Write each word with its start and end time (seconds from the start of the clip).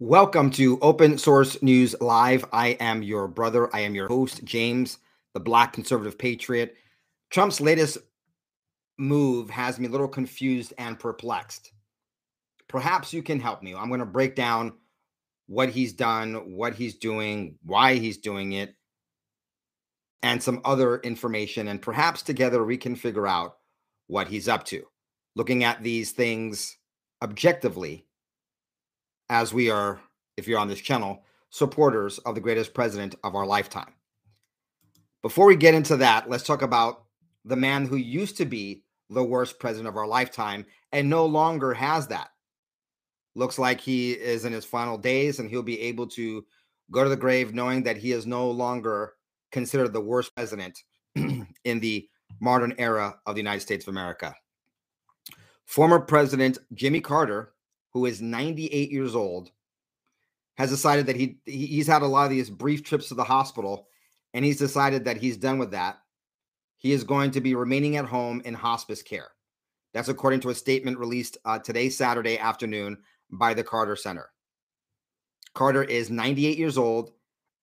Welcome 0.00 0.50
to 0.50 0.76
Open 0.80 1.18
Source 1.18 1.62
News 1.62 1.94
Live. 2.00 2.44
I 2.52 2.70
am 2.80 3.04
your 3.04 3.28
brother. 3.28 3.72
I 3.72 3.78
am 3.82 3.94
your 3.94 4.08
host, 4.08 4.42
James, 4.42 4.98
the 5.34 5.40
Black 5.40 5.72
conservative 5.72 6.18
patriot. 6.18 6.74
Trump's 7.30 7.60
latest 7.60 7.98
move 8.98 9.48
has 9.50 9.78
me 9.78 9.86
a 9.86 9.90
little 9.90 10.08
confused 10.08 10.74
and 10.78 10.98
perplexed. 10.98 11.70
Perhaps 12.66 13.12
you 13.12 13.22
can 13.22 13.38
help 13.38 13.62
me. 13.62 13.72
I'm 13.72 13.86
going 13.86 14.00
to 14.00 14.06
break 14.06 14.34
down 14.34 14.72
what 15.46 15.68
he's 15.68 15.92
done, 15.92 16.56
what 16.56 16.74
he's 16.74 16.96
doing, 16.96 17.56
why 17.62 17.94
he's 17.94 18.18
doing 18.18 18.54
it, 18.54 18.74
and 20.24 20.42
some 20.42 20.60
other 20.64 20.98
information. 20.98 21.68
And 21.68 21.80
perhaps 21.80 22.22
together 22.22 22.64
we 22.64 22.78
can 22.78 22.96
figure 22.96 23.28
out 23.28 23.58
what 24.08 24.26
he's 24.26 24.48
up 24.48 24.64
to. 24.64 24.82
Looking 25.36 25.62
at 25.62 25.84
these 25.84 26.10
things 26.10 26.76
objectively 27.22 28.06
as 29.34 29.52
we 29.52 29.68
are, 29.68 30.00
if 30.36 30.46
you're 30.46 30.60
on 30.60 30.68
this 30.68 30.80
channel, 30.80 31.24
supporters 31.50 32.18
of 32.18 32.36
the 32.36 32.40
greatest 32.40 32.72
president 32.72 33.16
of 33.24 33.34
our 33.34 33.44
lifetime. 33.44 33.92
Before 35.22 35.46
we 35.46 35.56
get 35.56 35.74
into 35.74 35.96
that, 35.96 36.30
let's 36.30 36.44
talk 36.44 36.62
about 36.62 37.06
the 37.44 37.56
man 37.56 37.84
who 37.84 37.96
used 37.96 38.36
to 38.36 38.44
be 38.44 38.84
the 39.10 39.24
worst 39.24 39.58
president 39.58 39.88
of 39.88 39.96
our 39.96 40.06
lifetime 40.06 40.64
and 40.92 41.10
no 41.10 41.26
longer 41.26 41.74
has 41.74 42.06
that. 42.06 42.28
Looks 43.34 43.58
like 43.58 43.80
he 43.80 44.12
is 44.12 44.44
in 44.44 44.52
his 44.52 44.64
final 44.64 44.96
days 44.96 45.40
and 45.40 45.50
he'll 45.50 45.64
be 45.64 45.80
able 45.80 46.06
to 46.10 46.44
go 46.92 47.02
to 47.02 47.10
the 47.10 47.16
grave 47.16 47.52
knowing 47.52 47.82
that 47.82 47.96
he 47.96 48.12
is 48.12 48.28
no 48.28 48.48
longer 48.48 49.14
considered 49.50 49.92
the 49.92 50.00
worst 50.00 50.32
president 50.36 50.78
in 51.16 51.80
the 51.80 52.08
modern 52.40 52.72
era 52.78 53.18
of 53.26 53.34
the 53.34 53.40
United 53.40 53.62
States 53.62 53.84
of 53.84 53.92
America. 53.92 54.32
Former 55.64 55.98
President 55.98 56.58
Jimmy 56.72 57.00
Carter 57.00 57.53
who 57.94 58.06
is 58.06 58.20
98 58.20 58.90
years 58.90 59.14
old, 59.14 59.50
has 60.56 60.70
decided 60.70 61.06
that 61.06 61.16
he 61.16 61.38
he's 61.46 61.86
had 61.86 62.02
a 62.02 62.06
lot 62.06 62.24
of 62.24 62.30
these 62.30 62.50
brief 62.50 62.84
trips 62.84 63.08
to 63.08 63.14
the 63.14 63.24
hospital, 63.24 63.88
and 64.34 64.44
he's 64.44 64.58
decided 64.58 65.04
that 65.04 65.16
he's 65.16 65.36
done 65.36 65.58
with 65.58 65.70
that. 65.70 65.98
He 66.76 66.92
is 66.92 67.04
going 67.04 67.30
to 67.30 67.40
be 67.40 67.54
remaining 67.54 67.96
at 67.96 68.04
home 68.04 68.42
in 68.44 68.52
hospice 68.52 69.02
care. 69.02 69.28
That's 69.94 70.08
according 70.08 70.40
to 70.40 70.50
a 70.50 70.54
statement 70.54 70.98
released 70.98 71.38
uh, 71.44 71.60
today, 71.60 71.88
Saturday 71.88 72.36
afternoon, 72.36 72.98
by 73.30 73.54
the 73.54 73.64
Carter 73.64 73.96
Center. 73.96 74.28
Carter 75.54 75.84
is 75.84 76.10
98 76.10 76.58
years 76.58 76.76
old, 76.76 77.12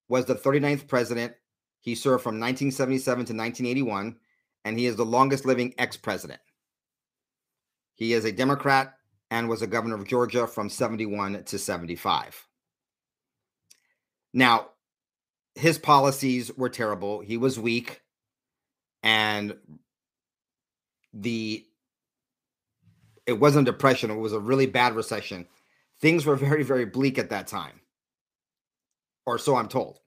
was 0.08 0.26
the 0.26 0.36
39th 0.36 0.88
president. 0.88 1.34
He 1.82 1.94
served 1.94 2.24
from 2.24 2.40
1977 2.40 3.26
to 3.26 3.34
1981, 3.34 4.16
and 4.64 4.80
he 4.80 4.86
is 4.86 4.96
the 4.96 5.06
longest 5.06 5.46
living 5.46 5.74
ex 5.78 5.98
president. 5.98 6.40
He 7.96 8.14
is 8.14 8.24
a 8.24 8.32
Democrat 8.32 8.96
and 9.32 9.48
was 9.48 9.62
a 9.62 9.68
governor 9.68 9.96
of 9.96 10.06
Georgia 10.06 10.46
from 10.46 10.70
71 10.70 11.46
to 11.46 11.58
75. 11.58 12.48
Now, 14.34 14.68
his 15.56 15.80
policies 15.80 16.52
were 16.56 16.70
terrible. 16.70 17.22
He 17.22 17.38
was 17.38 17.58
weak 17.58 18.02
and 19.02 19.56
the 21.14 21.66
it 23.26 23.40
wasn't 23.40 23.66
depression, 23.66 24.12
it 24.12 24.16
was 24.16 24.34
a 24.34 24.40
really 24.40 24.66
bad 24.66 24.96
recession. 24.96 25.48
Things 26.02 26.26
were 26.26 26.36
very 26.36 26.64
very 26.64 26.86
bleak 26.86 27.18
at 27.18 27.30
that 27.30 27.48
time. 27.48 27.82
Or 29.26 29.38
so 29.38 29.56
I'm 29.56 29.68
told. 29.68 30.00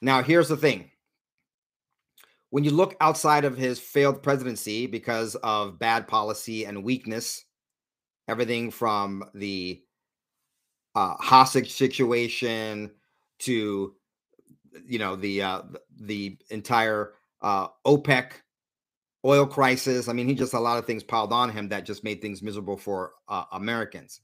Now, 0.00 0.22
here's 0.22 0.48
the 0.48 0.56
thing. 0.56 0.90
When 2.50 2.64
you 2.64 2.72
look 2.72 2.96
outside 3.00 3.44
of 3.44 3.56
his 3.56 3.78
failed 3.78 4.22
presidency 4.22 4.86
because 4.86 5.36
of 5.36 5.78
bad 5.78 6.08
policy 6.08 6.66
and 6.66 6.84
weakness, 6.84 7.44
everything 8.28 8.70
from 8.70 9.24
the 9.34 9.82
uh, 10.94 11.14
hostage 11.14 11.72
situation 11.72 12.90
to 13.40 13.94
you 14.86 14.98
know 14.98 15.16
the 15.16 15.42
uh, 15.42 15.62
the 16.00 16.38
entire 16.50 17.14
uh, 17.42 17.68
OPEC 17.86 18.32
oil 19.24 19.46
crisis. 19.46 20.08
I 20.08 20.12
mean, 20.12 20.26
he 20.26 20.34
just 20.34 20.54
a 20.54 20.60
lot 20.60 20.78
of 20.78 20.86
things 20.86 21.02
piled 21.02 21.32
on 21.32 21.50
him 21.50 21.68
that 21.68 21.86
just 21.86 22.04
made 22.04 22.20
things 22.20 22.42
miserable 22.42 22.76
for 22.76 23.12
uh, 23.28 23.44
Americans. 23.52 24.20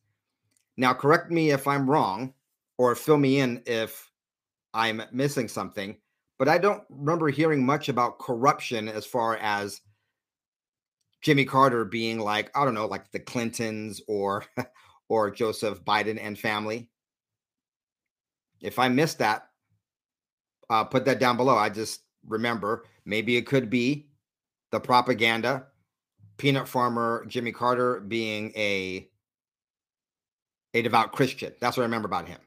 Now, 0.76 0.94
correct 0.94 1.30
me 1.30 1.50
if 1.50 1.66
I'm 1.66 1.90
wrong, 1.90 2.34
or 2.78 2.94
fill 2.94 3.18
me 3.18 3.40
in 3.40 3.62
if 3.66 4.10
I'm 4.74 5.02
missing 5.12 5.48
something. 5.48 5.96
But 6.38 6.48
I 6.48 6.58
don't 6.58 6.84
remember 6.88 7.28
hearing 7.28 7.66
much 7.66 7.88
about 7.88 8.20
corruption 8.20 8.88
as 8.88 9.04
far 9.04 9.36
as 9.38 9.80
Jimmy 11.20 11.44
Carter 11.44 11.84
being 11.84 12.18
like, 12.18 12.50
I 12.56 12.64
don't 12.64 12.74
know, 12.74 12.86
like 12.86 13.10
the 13.10 13.18
Clintons 13.18 14.00
or 14.06 14.44
or 15.08 15.30
Joseph 15.30 15.84
Biden 15.84 16.18
and 16.20 16.38
family. 16.38 16.88
If 18.60 18.78
I 18.78 18.88
missed 18.88 19.18
that, 19.18 19.48
uh, 20.70 20.84
put 20.84 21.04
that 21.06 21.20
down 21.20 21.36
below. 21.36 21.56
I 21.56 21.68
just 21.68 22.02
remember 22.26 22.84
maybe 23.04 23.36
it 23.36 23.46
could 23.46 23.70
be 23.70 24.08
the 24.70 24.80
propaganda, 24.80 25.66
peanut 26.36 26.68
farmer 26.68 27.24
Jimmy 27.26 27.52
Carter 27.52 28.00
being 28.00 28.52
a 28.56 29.08
a 30.74 30.82
devout 30.82 31.12
Christian. 31.12 31.52
That's 31.60 31.76
what 31.76 31.82
I 31.82 31.86
remember 31.86 32.06
about 32.06 32.28
him. 32.28 32.40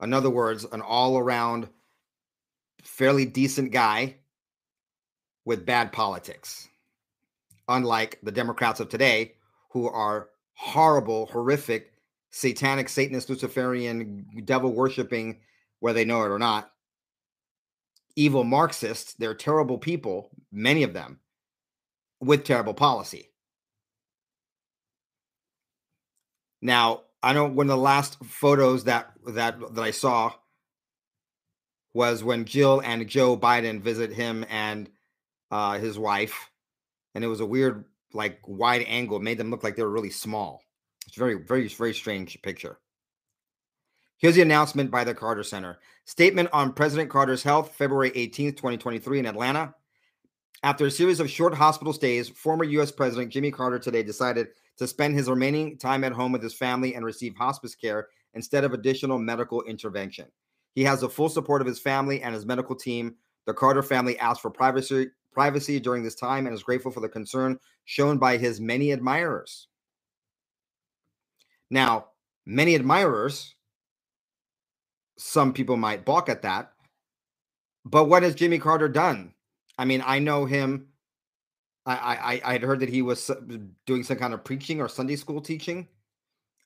In 0.00 0.14
other 0.14 0.30
words, 0.30 0.64
an 0.64 0.80
all 0.80 1.18
around 1.18 1.68
fairly 2.84 3.26
decent 3.26 3.72
guy 3.72 4.16
with 5.44 5.66
bad 5.66 5.92
politics 5.92 6.68
unlike 7.68 8.18
the 8.22 8.32
Democrats 8.32 8.80
of 8.80 8.88
today, 8.88 9.34
who 9.70 9.88
are 9.88 10.28
horrible, 10.54 11.26
horrific, 11.26 11.92
satanic, 12.30 12.88
Satanist, 12.88 13.30
Luciferian, 13.30 14.26
devil 14.44 14.72
worshiping, 14.72 15.40
whether 15.80 15.98
they 15.98 16.04
know 16.04 16.22
it 16.22 16.30
or 16.30 16.38
not, 16.38 16.70
evil 18.16 18.44
Marxists. 18.44 19.14
They're 19.14 19.34
terrible 19.34 19.78
people, 19.78 20.30
many 20.50 20.82
of 20.82 20.92
them, 20.92 21.20
with 22.20 22.44
terrible 22.44 22.74
policy. 22.74 23.30
Now, 26.60 27.02
I 27.22 27.32
know 27.32 27.46
one 27.46 27.66
of 27.66 27.76
the 27.76 27.82
last 27.82 28.22
photos 28.24 28.84
that 28.84 29.12
that 29.26 29.74
that 29.74 29.82
I 29.82 29.90
saw 29.90 30.32
was 31.94 32.22
when 32.22 32.44
Jill 32.44 32.80
and 32.80 33.08
Joe 33.08 33.36
Biden 33.36 33.80
visit 33.80 34.12
him 34.12 34.44
and 34.48 34.88
uh, 35.50 35.78
his 35.78 35.98
wife 35.98 36.50
and 37.18 37.24
it 37.24 37.28
was 37.28 37.40
a 37.40 37.46
weird, 37.46 37.84
like 38.12 38.38
wide 38.46 38.84
angle, 38.86 39.16
it 39.16 39.24
made 39.24 39.38
them 39.38 39.50
look 39.50 39.64
like 39.64 39.74
they 39.74 39.82
were 39.82 39.90
really 39.90 40.08
small. 40.08 40.62
It's 41.04 41.16
very, 41.16 41.34
very, 41.34 41.66
very 41.66 41.92
strange 41.92 42.40
picture. 42.42 42.78
Here's 44.18 44.36
the 44.36 44.42
announcement 44.42 44.92
by 44.92 45.02
the 45.02 45.16
Carter 45.16 45.42
Center. 45.42 45.80
Statement 46.04 46.48
on 46.52 46.72
President 46.72 47.10
Carter's 47.10 47.42
health, 47.42 47.74
February 47.74 48.12
18th, 48.12 48.56
2023, 48.56 49.18
in 49.18 49.26
Atlanta. 49.26 49.74
After 50.62 50.86
a 50.86 50.92
series 50.92 51.18
of 51.18 51.28
short 51.28 51.54
hospital 51.54 51.92
stays, 51.92 52.28
former 52.28 52.62
U.S. 52.62 52.92
President 52.92 53.32
Jimmy 53.32 53.50
Carter 53.50 53.80
today 53.80 54.04
decided 54.04 54.46
to 54.76 54.86
spend 54.86 55.16
his 55.16 55.28
remaining 55.28 55.76
time 55.76 56.04
at 56.04 56.12
home 56.12 56.30
with 56.30 56.42
his 56.44 56.54
family 56.54 56.94
and 56.94 57.04
receive 57.04 57.34
hospice 57.34 57.74
care 57.74 58.06
instead 58.34 58.62
of 58.62 58.74
additional 58.74 59.18
medical 59.18 59.64
intervention. 59.64 60.26
He 60.76 60.84
has 60.84 61.00
the 61.00 61.08
full 61.08 61.30
support 61.30 61.62
of 61.62 61.66
his 61.66 61.80
family 61.80 62.22
and 62.22 62.32
his 62.32 62.46
medical 62.46 62.76
team. 62.76 63.16
The 63.44 63.54
Carter 63.54 63.82
family 63.82 64.16
asked 64.20 64.40
for 64.40 64.50
privacy 64.50 65.08
privacy 65.38 65.78
during 65.78 66.02
this 66.02 66.16
time 66.16 66.46
and 66.46 66.54
is 66.54 66.64
grateful 66.64 66.90
for 66.90 66.98
the 66.98 67.08
concern 67.08 67.60
shown 67.84 68.18
by 68.18 68.36
his 68.36 68.60
many 68.60 68.90
admirers. 68.90 69.68
Now, 71.70 72.06
many 72.44 72.74
admirers, 72.74 73.54
some 75.16 75.52
people 75.52 75.76
might 75.76 76.04
balk 76.04 76.28
at 76.28 76.42
that, 76.42 76.72
but 77.84 78.06
what 78.06 78.24
has 78.24 78.34
Jimmy 78.34 78.58
Carter 78.58 78.88
done? 78.88 79.32
I 79.78 79.84
mean, 79.84 80.02
I 80.04 80.18
know 80.18 80.44
him. 80.44 80.88
I 81.86 81.94
I 81.94 82.40
I 82.44 82.52
had 82.54 82.62
heard 82.62 82.80
that 82.80 82.88
he 82.88 83.02
was 83.02 83.30
doing 83.86 84.02
some 84.02 84.16
kind 84.16 84.34
of 84.34 84.42
preaching 84.42 84.80
or 84.80 84.88
Sunday 84.88 85.14
school 85.14 85.40
teaching, 85.40 85.86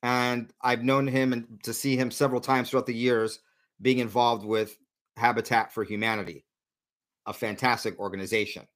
and 0.02 0.50
I've 0.62 0.82
known 0.82 1.06
him 1.06 1.34
and 1.34 1.62
to 1.64 1.74
see 1.74 1.94
him 1.94 2.10
several 2.10 2.40
times 2.40 2.70
throughout 2.70 2.86
the 2.86 2.94
years 2.94 3.40
being 3.82 3.98
involved 3.98 4.46
with 4.46 4.78
Habitat 5.18 5.74
for 5.74 5.84
Humanity 5.84 6.46
a 7.26 7.32
fantastic 7.32 7.98
organization. 7.98 8.66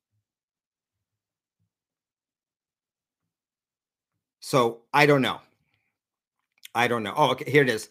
So 4.41 4.83
I 4.93 5.07
don't 5.07 5.23
know. 5.23 5.41
I 6.75 6.89
don't 6.89 7.03
know. 7.03 7.15
Oh, 7.17 7.31
okay. 7.33 7.51
Here 7.51 7.63
it 7.63 7.69
is. 7.69 7.89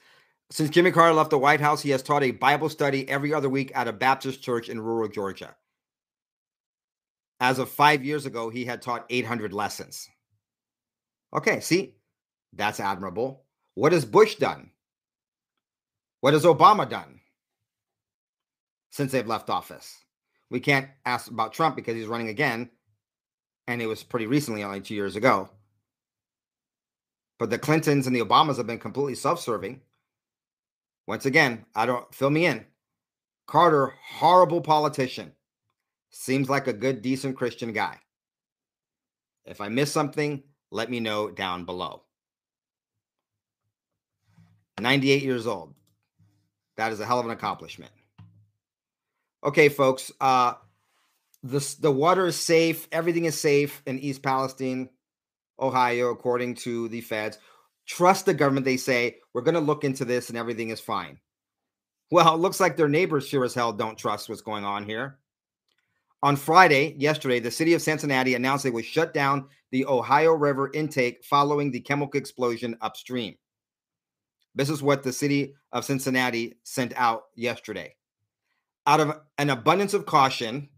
Since 0.51 0.69
Jimmy 0.69 0.91
Carter 0.91 1.13
left 1.13 1.31
the 1.31 1.37
White 1.37 1.59
House, 1.59 1.81
he 1.81 1.89
has 1.89 2.03
taught 2.03 2.23
a 2.23 2.31
Bible 2.31 2.69
study 2.69 3.09
every 3.09 3.33
other 3.33 3.49
week 3.49 3.71
at 3.75 3.87
a 3.87 3.93
Baptist 3.93 4.41
church 4.41 4.69
in 4.69 4.79
rural 4.79 5.09
Georgia. 5.09 5.55
As 7.39 7.59
of 7.59 7.69
five 7.69 8.05
years 8.05 8.25
ago, 8.25 8.49
he 8.49 8.63
had 8.63 8.81
taught 8.81 9.05
800 9.09 9.51
lessons. 9.51 10.07
Okay, 11.35 11.59
see, 11.59 11.95
that's 12.53 12.79
admirable. 12.79 13.43
What 13.73 13.91
has 13.91 14.05
Bush 14.05 14.35
done? 14.35 14.71
What 16.21 16.33
has 16.33 16.45
Obama 16.45 16.89
done 16.89 17.19
since 18.91 19.11
they've 19.11 19.27
left 19.27 19.49
office? 19.49 20.04
We 20.55 20.61
can't 20.61 20.87
ask 21.05 21.29
about 21.29 21.51
Trump 21.51 21.75
because 21.75 21.95
he's 21.95 22.07
running 22.07 22.29
again, 22.29 22.69
and 23.67 23.81
it 23.81 23.87
was 23.87 24.03
pretty 24.03 24.25
recently, 24.25 24.63
only 24.63 24.79
two 24.79 24.95
years 24.95 25.17
ago. 25.17 25.49
But 27.37 27.49
the 27.49 27.59
Clintons 27.59 28.07
and 28.07 28.15
the 28.15 28.21
Obamas 28.21 28.55
have 28.55 28.65
been 28.65 28.79
completely 28.79 29.15
self-serving. 29.15 29.81
Once 31.07 31.25
again, 31.25 31.65
I 31.75 31.85
don't 31.85 32.15
fill 32.15 32.29
me 32.29 32.45
in. 32.45 32.65
Carter, 33.47 33.95
horrible 34.01 34.61
politician. 34.61 35.33
Seems 36.09 36.49
like 36.49 36.67
a 36.67 36.73
good, 36.73 37.01
decent 37.01 37.35
Christian 37.35 37.73
guy. 37.73 37.99
If 39.43 39.59
I 39.59 39.67
miss 39.67 39.91
something, 39.91 40.41
let 40.71 40.89
me 40.89 41.01
know 41.01 41.31
down 41.31 41.65
below. 41.65 42.03
98 44.79 45.21
years 45.21 45.47
old. 45.47 45.73
That 46.77 46.93
is 46.93 47.01
a 47.01 47.05
hell 47.05 47.19
of 47.19 47.25
an 47.25 47.33
accomplishment. 47.33 47.91
Okay, 49.43 49.69
folks. 49.69 50.11
Uh 50.19 50.53
the 51.45 51.75
the 51.79 51.91
water 51.91 52.25
is 52.25 52.35
safe. 52.35 52.87
Everything 52.91 53.25
is 53.25 53.39
safe 53.39 53.83
in 53.85 53.99
East 53.99 54.23
Palestine, 54.23 54.89
Ohio, 55.59 56.09
according 56.09 56.55
to 56.55 56.87
the 56.89 57.01
feds. 57.01 57.37
Trust 57.85 58.25
the 58.25 58.33
government. 58.33 58.65
They 58.65 58.77
say 58.77 59.17
we're 59.33 59.43
going 59.43 59.53
to 59.53 59.59
look 59.59 59.83
into 59.83 60.05
this 60.05 60.29
and 60.29 60.37
everything 60.37 60.71
is 60.71 60.79
fine. 60.79 61.19
Well, 62.09 62.33
it 62.33 62.39
looks 62.39 62.59
like 62.59 62.77
their 62.77 62.89
neighbors 62.89 63.27
sure 63.27 63.45
as 63.45 63.53
hell 63.53 63.71
don't 63.73 63.97
trust 63.97 64.27
what's 64.27 64.41
going 64.41 64.63
on 64.65 64.85
here. 64.85 65.19
On 66.23 66.35
Friday, 66.35 66.95
yesterday, 66.97 67.39
the 67.39 67.51
city 67.51 67.75
of 67.75 67.81
Cincinnati 67.81 68.33
announced 68.33 68.63
they 68.63 68.71
would 68.71 68.85
shut 68.85 69.13
down 69.13 69.47
the 69.71 69.85
Ohio 69.85 70.31
River 70.31 70.71
intake 70.73 71.23
following 71.23 71.69
the 71.69 71.79
chemical 71.79 72.17
explosion 72.17 72.75
upstream. 72.81 73.35
This 74.55 74.69
is 74.69 74.81
what 74.81 75.03
the 75.03 75.13
city 75.13 75.53
of 75.71 75.85
Cincinnati 75.85 76.57
sent 76.63 76.93
out 76.95 77.25
yesterday. 77.35 77.95
Out 78.87 78.99
of 78.99 79.19
an 79.37 79.49
abundance 79.49 79.93
of 79.93 80.05
caution, 80.05 80.69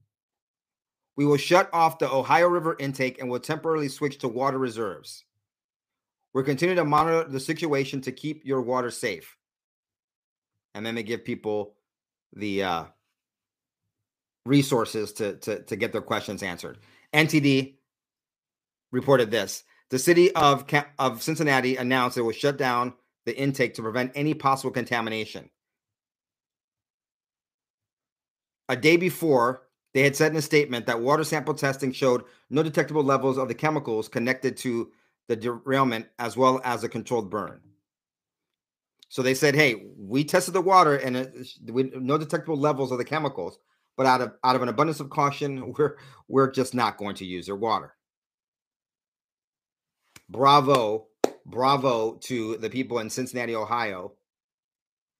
we 1.18 1.26
will 1.26 1.38
shut 1.38 1.70
off 1.74 2.00
the 2.00 2.10
Ohio 2.10 2.48
River 2.48 2.76
intake 2.80 3.20
and 3.20 3.30
will 3.30 3.40
temporarily 3.40 3.90
switch 3.90 4.20
to 4.20 4.28
water 4.28 4.58
reserves. 4.58 5.26
We're 6.34 6.44
continuing 6.44 6.78
to 6.78 6.86
monitor 6.86 7.28
the 7.28 7.40
situation 7.40 8.02
to 8.02 8.12
keep 8.12 8.46
your 8.46 8.62
water 8.62 8.92
safe. 8.92 9.36
And 10.76 10.86
then 10.86 10.94
they 10.94 11.04
give 11.04 11.26
people 11.26 11.76
the 12.34 12.64
uh, 12.64 12.84
resources 14.46 15.14
to, 15.14 15.38
to, 15.38 15.64
to 15.64 15.76
get 15.76 15.92
their 15.92 16.02
questions 16.02 16.44
answered. 16.44 16.78
NTD 17.14 17.78
reported 18.92 19.32
this. 19.32 19.64
The 19.90 20.00
city 20.00 20.34
of, 20.36 20.66
of 21.00 21.24
Cincinnati 21.24 21.78
announced 21.78 22.18
it 22.18 22.22
will 22.22 22.32
shut 22.32 22.58
down 22.58 22.94
the 23.26 23.38
intake 23.38 23.74
to 23.76 23.82
prevent 23.82 24.12
any 24.16 24.34
possible 24.34 24.72
contamination. 24.72 25.50
A 28.70 28.76
day 28.76 28.98
before, 28.98 29.64
they 29.94 30.04
had 30.04 30.16
said 30.16 30.32
in 30.32 30.38
a 30.38 30.42
statement 30.42 30.86
that 30.88 31.02
water 31.02 31.24
sample 31.24 31.54
testing 31.54 31.92
showed 31.92 32.24
no 32.50 32.64
detectable 32.64 33.04
levels 33.04 33.38
of 33.38 33.48
the 33.48 33.56
chemicals 33.56 34.08
connected 34.08 34.58
to 34.58 34.92
the 35.28 35.36
derailment 35.36 36.08
as 36.20 36.36
well 36.38 36.62
as 36.64 36.84
a 36.84 36.90
controlled 36.90 37.30
burn. 37.30 37.62
So 39.10 39.22
they 39.22 39.34
said, 39.34 39.56
"Hey, 39.56 39.88
we 39.98 40.24
tested 40.24 40.54
the 40.54 40.62
water 40.62 40.96
and 40.96 41.16
it, 41.16 41.48
no 41.66 42.18
detectable 42.18 42.58
levels 42.58 42.92
of 42.92 42.98
the 42.98 43.06
chemicals, 43.06 43.58
but 43.96 44.06
out 44.06 44.22
of 44.22 44.34
out 44.44 44.56
of 44.56 44.62
an 44.62 44.70
abundance 44.70 45.00
of 45.00 45.10
caution, 45.10 45.74
we're 45.78 45.98
we're 46.28 46.52
just 46.52 46.74
not 46.74 46.98
going 46.98 47.16
to 47.16 47.26
use 47.26 47.46
their 47.46 47.56
water." 47.56 47.96
Bravo, 50.30 51.08
bravo 51.46 52.16
to 52.24 52.58
the 52.58 52.70
people 52.70 53.00
in 53.00 53.10
Cincinnati, 53.10 53.56
Ohio, 53.56 54.12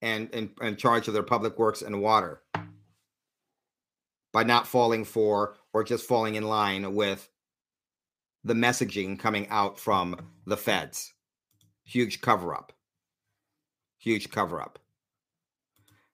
and 0.02 0.30
in, 0.32 0.52
in 0.62 0.76
charge 0.76 1.08
of 1.08 1.14
their 1.14 1.24
public 1.24 1.58
works 1.58 1.82
and 1.82 2.02
water 2.02 2.42
by 4.38 4.44
not 4.44 4.68
falling 4.68 5.04
for 5.04 5.56
or 5.74 5.84
just 5.84 6.06
falling 6.06 6.36
in 6.36 6.44
line 6.44 6.94
with 6.94 7.28
the 8.44 8.54
messaging 8.54 9.18
coming 9.18 9.48
out 9.50 9.80
from 9.80 10.16
the 10.46 10.56
feds. 10.56 11.12
Huge 11.86 12.22
cover 12.22 12.54
up. 12.54 12.72
Huge 13.98 14.30
cover 14.30 14.62
up. 14.62 14.78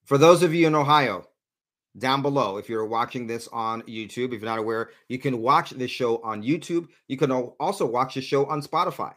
For 0.06 0.18
those 0.18 0.42
of 0.42 0.54
you 0.54 0.68
in 0.68 0.74
Ohio, 0.74 1.28
down 1.98 2.22
below, 2.22 2.56
if 2.56 2.70
you're 2.70 2.86
watching 2.86 3.28
this 3.28 3.50
on 3.50 3.82
YouTube, 3.82 4.34
if 4.34 4.40
you're 4.40 4.50
not 4.50 4.58
aware, 4.58 4.92
you 5.10 5.20
can 5.20 5.42
watch 5.42 5.72
this 5.72 5.92
show 5.92 6.22
on 6.24 6.42
YouTube. 6.42 6.88
You 7.10 7.18
can 7.18 7.30
also 7.30 7.86
watch 7.86 8.14
the 8.14 8.22
show 8.22 8.46
on 8.46 8.62
Spotify. 8.62 9.16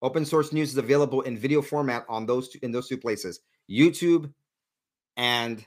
Open 0.00 0.24
source 0.24 0.52
news 0.52 0.70
is 0.70 0.78
available 0.78 1.22
in 1.22 1.36
video 1.36 1.60
format 1.60 2.06
on 2.08 2.24
those 2.24 2.50
two, 2.50 2.60
in 2.62 2.70
those 2.70 2.86
two 2.86 2.98
places, 2.98 3.40
YouTube 3.68 4.32
and 5.16 5.66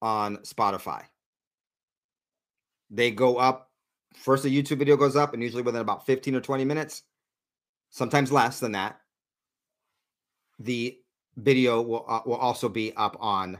on 0.00 0.36
Spotify 0.36 1.02
they 2.90 3.10
go 3.10 3.36
up. 3.36 3.70
First, 4.14 4.44
the 4.44 4.62
YouTube 4.62 4.78
video 4.78 4.96
goes 4.96 5.16
up, 5.16 5.34
and 5.34 5.42
usually 5.42 5.62
within 5.62 5.80
about 5.80 6.06
15 6.06 6.36
or 6.36 6.40
20 6.40 6.64
minutes, 6.64 7.02
sometimes 7.90 8.30
less 8.30 8.60
than 8.60 8.72
that, 8.72 9.00
the 10.58 10.98
video 11.36 11.82
will, 11.82 12.04
uh, 12.08 12.20
will 12.24 12.36
also 12.36 12.68
be 12.68 12.92
up 12.96 13.16
on 13.20 13.58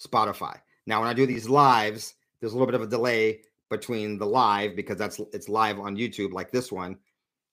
Spotify. 0.00 0.56
Now, 0.86 1.00
when 1.00 1.08
I 1.08 1.14
do 1.14 1.26
these 1.26 1.48
lives, 1.48 2.14
there's 2.40 2.52
a 2.52 2.56
little 2.56 2.66
bit 2.66 2.74
of 2.74 2.82
a 2.82 2.86
delay 2.86 3.40
between 3.70 4.18
the 4.18 4.26
live 4.26 4.76
because 4.76 4.98
that's 4.98 5.20
it's 5.32 5.48
live 5.48 5.80
on 5.80 5.96
YouTube 5.96 6.32
like 6.32 6.52
this 6.52 6.70
one, 6.70 6.96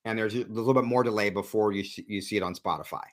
and 0.06 0.18
there's 0.18 0.36
a 0.36 0.46
little 0.46 0.74
bit 0.74 0.84
more 0.84 1.04
delay 1.04 1.30
before 1.30 1.72
you 1.72 1.84
see, 1.84 2.06
you 2.08 2.22
see 2.22 2.38
it 2.38 2.44
on 2.44 2.54
Spotify. 2.54 3.06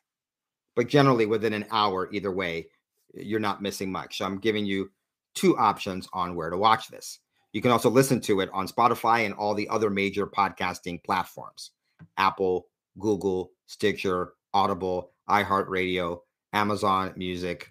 But 0.75 0.89
generally, 0.89 1.27
within 1.27 1.53
an 1.53 1.67
hour, 1.71 2.09
either 2.13 2.31
way, 2.31 2.69
you're 3.15 3.41
not 3.41 3.63
missing 3.63 3.91
much. 3.91 4.19
So 4.19 4.25
I'm 4.25 4.39
giving 4.39 4.67
you 4.67 4.91
two 5.35 5.57
options 5.57 6.09
on 6.13 6.35
where 6.35 6.51
to 6.51 6.57
watch 6.57 6.89
this. 6.89 7.21
You 7.53 7.63
can 7.63 7.71
also 7.71 7.91
listen 7.91 8.21
to 8.23 8.41
it 8.41 8.51
on 8.53 8.69
Spotify 8.69 9.25
and 9.25 9.35
all 9.35 9.55
the 9.55 9.69
other 9.69 9.91
major 9.91 10.27
podcasting 10.27 11.03
platforms 11.03 11.73
Apple, 12.17 12.69
Google, 12.99 13.53
Stitcher, 13.67 14.35
Audible, 14.53 15.13
iHeartRadio, 15.29 16.21
Amazon 16.53 17.13
Music, 17.17 17.71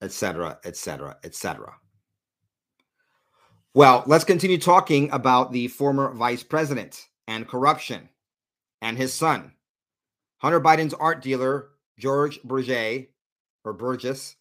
etc., 0.00 0.58
etc., 0.64 1.16
etc. 1.24 1.74
Well, 3.74 4.02
let's 4.06 4.24
continue 4.24 4.58
talking 4.58 5.10
about 5.12 5.52
the 5.52 5.68
former 5.68 6.12
vice 6.12 6.42
president 6.42 7.08
and 7.26 7.48
corruption 7.48 8.08
and 8.82 8.98
his 8.98 9.14
son. 9.14 9.52
Hunter 10.38 10.60
Biden's 10.60 10.94
art 10.94 11.22
dealer, 11.22 11.68
George 11.98 12.42
Burgess, 12.42 13.06
or 13.64 13.72
Burgess, 13.72 14.36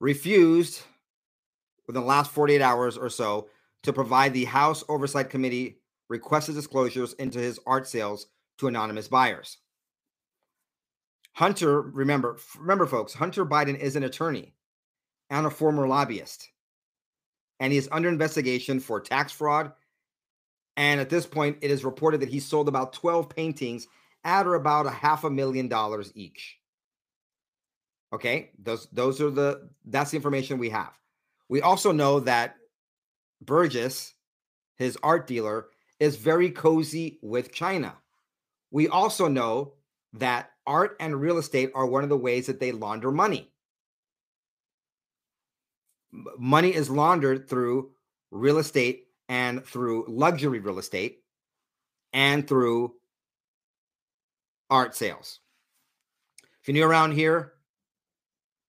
refused 0.00 0.82
within 1.86 2.02
the 2.02 2.08
last 2.08 2.30
48 2.30 2.60
hours 2.60 2.96
or 2.96 3.08
so 3.08 3.48
to 3.82 3.92
provide 3.92 4.32
the 4.32 4.44
House 4.44 4.82
Oversight 4.88 5.30
Committee 5.30 5.78
requested 6.08 6.54
disclosures 6.54 7.12
into 7.14 7.38
his 7.38 7.58
art 7.66 7.86
sales 7.86 8.26
to 8.58 8.66
anonymous 8.66 9.08
buyers. 9.08 9.58
Hunter, 11.32 11.82
remember, 11.82 12.38
remember, 12.58 12.86
folks, 12.86 13.12
Hunter 13.12 13.44
Biden 13.44 13.78
is 13.78 13.96
an 13.96 14.04
attorney 14.04 14.54
and 15.30 15.46
a 15.46 15.50
former 15.50 15.88
lobbyist, 15.88 16.48
and 17.58 17.72
he 17.72 17.78
is 17.78 17.88
under 17.90 18.08
investigation 18.08 18.78
for 18.78 19.00
tax 19.00 19.32
fraud. 19.32 19.72
And 20.76 21.00
at 21.00 21.10
this 21.10 21.26
point, 21.26 21.58
it 21.60 21.70
is 21.70 21.84
reported 21.84 22.20
that 22.20 22.28
he 22.28 22.40
sold 22.40 22.68
about 22.68 22.92
12 22.92 23.28
paintings 23.28 23.86
at 24.24 24.46
or 24.46 24.54
about 24.54 24.86
a 24.86 24.90
half 24.90 25.24
a 25.24 25.30
million 25.30 25.68
dollars 25.68 26.12
each. 26.14 26.58
Okay, 28.12 28.50
those 28.62 28.86
those 28.92 29.20
are 29.20 29.30
the 29.30 29.68
that's 29.86 30.12
the 30.12 30.16
information 30.16 30.58
we 30.58 30.70
have. 30.70 30.92
We 31.48 31.60
also 31.60 31.92
know 31.92 32.20
that 32.20 32.56
Burgess, 33.42 34.14
his 34.76 34.96
art 35.02 35.26
dealer, 35.26 35.66
is 36.00 36.16
very 36.16 36.50
cozy 36.50 37.18
with 37.22 37.52
China. 37.52 37.94
We 38.70 38.88
also 38.88 39.28
know 39.28 39.74
that 40.14 40.50
art 40.66 40.96
and 41.00 41.20
real 41.20 41.38
estate 41.38 41.70
are 41.74 41.86
one 41.86 42.02
of 42.02 42.08
the 42.08 42.16
ways 42.16 42.46
that 42.46 42.60
they 42.60 42.72
launder 42.72 43.10
money. 43.10 43.50
Money 46.38 46.74
is 46.74 46.88
laundered 46.88 47.48
through 47.48 47.90
real 48.30 48.58
estate 48.58 49.06
and 49.28 49.64
through 49.64 50.06
luxury 50.08 50.60
real 50.60 50.78
estate 50.78 51.20
and 52.12 52.46
through 52.46 52.94
art 54.70 54.94
sales. 54.94 55.40
If 56.60 56.68
you're 56.68 56.74
new 56.74 56.90
around 56.90 57.12
here, 57.12 57.54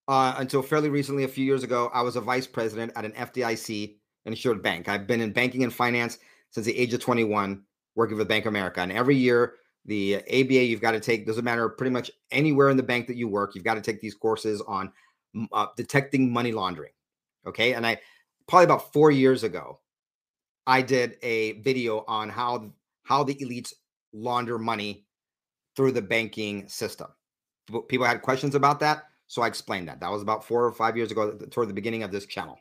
uh, 0.08 0.36
until 0.38 0.62
fairly 0.62 0.90
recently, 0.90 1.24
a 1.24 1.28
few 1.28 1.46
years 1.46 1.64
ago, 1.64 1.90
I 1.94 2.02
was 2.02 2.16
a 2.16 2.22
vice 2.22 2.48
president 2.48 2.92
at 2.96 3.06
an 3.06 3.12
FDIC 3.12 3.96
insured 4.26 4.62
bank. 4.62 4.88
I've 4.88 5.08
been 5.08 5.22
in 5.22 5.32
banking 5.32 5.64
and 5.64 5.74
finance 5.74 6.20
since 6.52 6.66
the 6.66 6.78
age 6.78 6.94
of 6.94 7.02
21, 7.02 7.64
working 7.96 8.18
with 8.18 8.28
Bank 8.28 8.46
of 8.46 8.54
America. 8.54 8.82
And 8.82 8.92
every 8.92 9.16
year, 9.16 9.56
the 9.86 10.16
ABA, 10.16 10.64
you've 10.66 10.82
got 10.82 10.92
to 10.92 11.00
take, 11.00 11.26
doesn't 11.26 11.44
matter 11.44 11.70
pretty 11.70 11.92
much 11.92 12.12
anywhere 12.32 12.70
in 12.70 12.78
the 12.78 12.84
bank 12.84 13.08
that 13.08 13.18
you 13.18 13.28
work, 13.28 13.56
you've 13.56 13.64
got 13.64 13.76
to 13.76 13.82
take 13.82 14.02
these 14.02 14.16
courses 14.16 14.62
on 14.68 14.92
uh, 15.52 15.68
detecting 15.76 16.32
money 16.32 16.52
laundering. 16.52 16.92
Okay. 17.48 17.74
And 17.74 17.86
I 17.86 18.00
probably 18.48 18.66
about 18.66 18.94
four 18.94 19.12
years 19.12 19.44
ago, 19.44 19.80
I 20.68 20.82
did 20.82 21.18
a 21.22 21.54
video 21.62 22.04
on 22.08 22.30
how 22.30 22.72
how 23.04 23.24
the 23.24 23.36
elites 23.36 23.74
launder 24.14 24.58
money 24.58 25.06
through 25.76 25.92
the 25.92 26.02
banking 26.02 26.68
system. 26.68 27.08
People 27.88 28.06
had 28.06 28.22
questions 28.22 28.56
about 28.56 28.80
that. 28.80 29.06
So 29.28 29.42
I 29.42 29.48
explained 29.48 29.88
that. 29.88 30.00
That 30.00 30.12
was 30.12 30.22
about 30.22 30.46
four 30.46 30.66
or 30.66 30.72
five 30.72 30.96
years 30.96 31.12
ago, 31.12 31.38
toward 31.50 31.70
the 31.70 31.74
beginning 31.74 32.04
of 32.04 32.12
this 32.12 32.26
channel. 32.26 32.58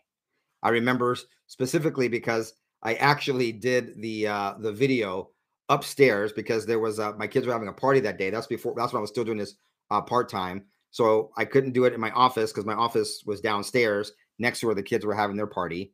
I 0.63 0.71
remember 0.71 1.17
specifically 1.47 2.09
because 2.09 2.55
I 2.83 2.95
actually 2.95 3.53
did 3.53 4.01
the 4.01 4.27
uh, 4.27 4.55
the 4.59 4.73
video 4.73 5.31
upstairs 5.69 6.33
because 6.33 6.67
there 6.67 6.79
was 6.79 6.99
uh, 6.99 7.13
my 7.13 7.27
kids 7.27 7.47
were 7.47 7.53
having 7.53 7.69
a 7.69 7.73
party 7.73 8.01
that 8.01 8.19
day. 8.19 8.31
That's 8.31 8.47
before. 8.47 8.75
That's 8.77 8.93
when 8.93 8.99
I 8.99 9.03
was 9.03 9.11
still 9.11 9.25
doing 9.25 9.39
this 9.39 9.55
uh, 9.91 10.01
part 10.01 10.29
time. 10.29 10.65
So 10.91 11.33
I 11.37 11.45
couldn't 11.45 11.73
do 11.73 11.85
it 11.85 11.93
in 11.93 12.01
my 12.01 12.11
office 12.13 12.53
because 12.53 12.67
my 12.67 12.75
office 12.75 13.25
was 13.27 13.41
downstairs 13.41 14.13
next 14.39 14.61
to 14.61 14.67
where 14.67 14.75
the 14.75 14.83
kids 14.83 15.05
were 15.05 15.15
having 15.15 15.37
their 15.37 15.47
party, 15.47 15.93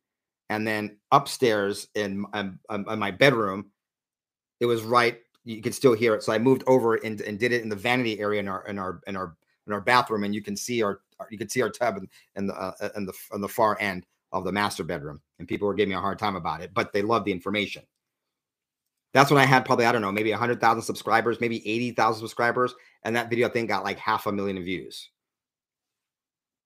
and 0.50 0.66
then 0.66 0.98
upstairs 1.10 1.88
in, 1.94 2.24
in, 2.34 2.58
in 2.70 2.98
my 2.98 3.10
bedroom, 3.10 3.70
it 4.60 4.66
was 4.66 4.82
right. 4.82 5.18
You 5.44 5.62
could 5.62 5.74
still 5.74 5.94
hear 5.94 6.14
it. 6.14 6.22
So 6.22 6.32
I 6.32 6.38
moved 6.38 6.64
over 6.66 6.96
and, 6.96 7.20
and 7.22 7.38
did 7.38 7.52
it 7.52 7.62
in 7.62 7.70
the 7.70 7.76
vanity 7.76 8.20
area 8.20 8.40
in 8.40 8.48
our 8.48 8.66
in 8.66 8.78
our 8.78 9.00
in 9.06 9.16
our 9.16 9.36
in 9.66 9.72
our 9.72 9.80
bathroom, 9.80 10.24
and 10.24 10.34
you 10.34 10.42
can 10.42 10.56
see 10.56 10.82
our 10.82 11.00
you 11.30 11.38
can 11.38 11.48
see 11.48 11.62
our 11.62 11.70
tub 11.70 11.98
in 12.36 12.46
the 12.46 12.54
uh, 12.54 12.72
in 12.96 13.06
the 13.06 13.12
on 13.32 13.40
the 13.40 13.48
far 13.48 13.76
end 13.80 14.06
of 14.32 14.44
the 14.44 14.52
master 14.52 14.84
bedroom. 14.84 15.20
And 15.38 15.48
people 15.48 15.66
were 15.66 15.74
giving 15.74 15.90
me 15.90 15.96
a 15.96 16.00
hard 16.00 16.18
time 16.18 16.36
about 16.36 16.60
it, 16.60 16.72
but 16.74 16.92
they 16.92 17.02
loved 17.02 17.26
the 17.26 17.32
information. 17.32 17.82
That's 19.12 19.30
when 19.30 19.40
I 19.40 19.46
had 19.46 19.64
probably, 19.64 19.86
I 19.86 19.92
don't 19.92 20.02
know, 20.02 20.12
maybe 20.12 20.30
100,000 20.30 20.82
subscribers, 20.82 21.40
maybe 21.40 21.68
80,000 21.68 22.20
subscribers. 22.20 22.74
And 23.02 23.16
that 23.16 23.28
video 23.28 23.48
thing 23.48 23.66
got 23.66 23.82
like 23.82 23.98
half 23.98 24.26
a 24.26 24.32
million 24.32 24.62
views. 24.62 25.10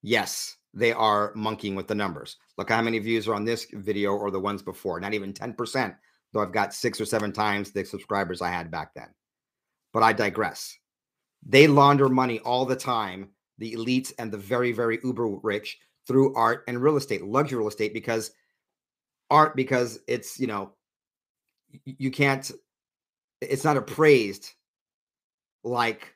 Yes, 0.03 0.57
they 0.75 0.93
are 0.93 1.33
monkeying 1.35 1.75
with 1.75 1.89
the 1.89 1.95
numbers. 1.95 2.37
Look 2.59 2.69
how 2.69 2.83
many 2.83 2.99
views 2.99 3.27
are 3.29 3.35
on 3.35 3.47
this 3.47 3.67
video 3.73 4.13
or 4.13 4.31
the 4.31 4.41
ones 4.41 4.63
before. 4.63 5.01
Not 5.01 5.15
even 5.15 5.33
10%, 5.33 5.97
though 6.33 6.41
I've 6.41 6.53
got 6.53 6.75
six 6.75 7.01
or 7.01 7.07
seven 7.07 7.33
times 7.33 7.71
the 7.71 7.85
subscribers 7.85 8.43
I 8.43 8.51
had 8.51 8.71
back 8.71 8.93
then. 8.95 9.09
But 9.95 10.03
I 10.03 10.13
digress. 10.13 10.77
They 11.47 11.67
launder 11.67 12.09
money 12.09 12.41
all 12.41 12.65
the 12.65 12.77
time, 12.77 13.31
the 13.59 13.75
elites 13.75 14.13
and 14.19 14.33
the 14.33 14.39
very, 14.39 14.73
very 14.73 14.99
uber 15.05 15.29
rich 15.43 15.79
through 16.07 16.35
art 16.35 16.65
and 16.69 16.83
real 16.83 16.97
estate, 16.97 17.25
luxury 17.25 17.59
real 17.59 17.69
estate, 17.69 17.93
because 17.95 18.31
art, 19.31 19.57
because 19.57 19.99
it's, 20.07 20.39
you 20.39 20.47
know, 20.47 20.73
you 21.85 22.11
can't 22.11 22.51
it's 23.41 23.65
not 23.65 23.77
appraised 23.77 24.53
like 25.63 26.15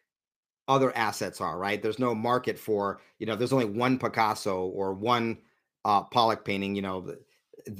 other 0.67 0.95
assets 0.97 1.41
are 1.41 1.59
right? 1.59 1.83
There's 1.83 1.99
no 1.99 2.15
market 2.15 2.59
for 2.59 3.01
you 3.19 3.27
know 3.27 3.37
there's 3.37 3.53
only 3.53 3.65
one 3.65 3.99
picasso 3.99 4.67
or 4.67 4.93
one 4.95 5.39
uh 5.85 6.03
pollock 6.05 6.45
painting 6.45 6.75
you 6.75 6.83
know 6.83 7.15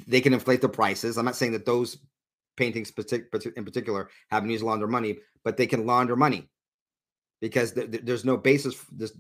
they 0.07 0.21
can 0.21 0.35
inflate 0.35 0.61
the 0.61 0.69
prices. 0.69 1.19
I'm 1.19 1.25
not 1.25 1.37
saying 1.37 1.53
that 1.53 1.67
those 1.67 1.99
paintings 2.57 2.93
in 3.57 3.65
particular 3.65 4.11
have 4.31 4.45
news 4.45 4.63
launder 4.63 4.89
money 4.89 5.19
but 5.45 5.57
they 5.57 5.67
can 5.67 5.87
launder 5.87 6.17
money 6.17 6.49
because 7.41 7.73
there's 7.73 8.25
no 8.25 8.37
basis 8.37 8.85
this 8.93 9.13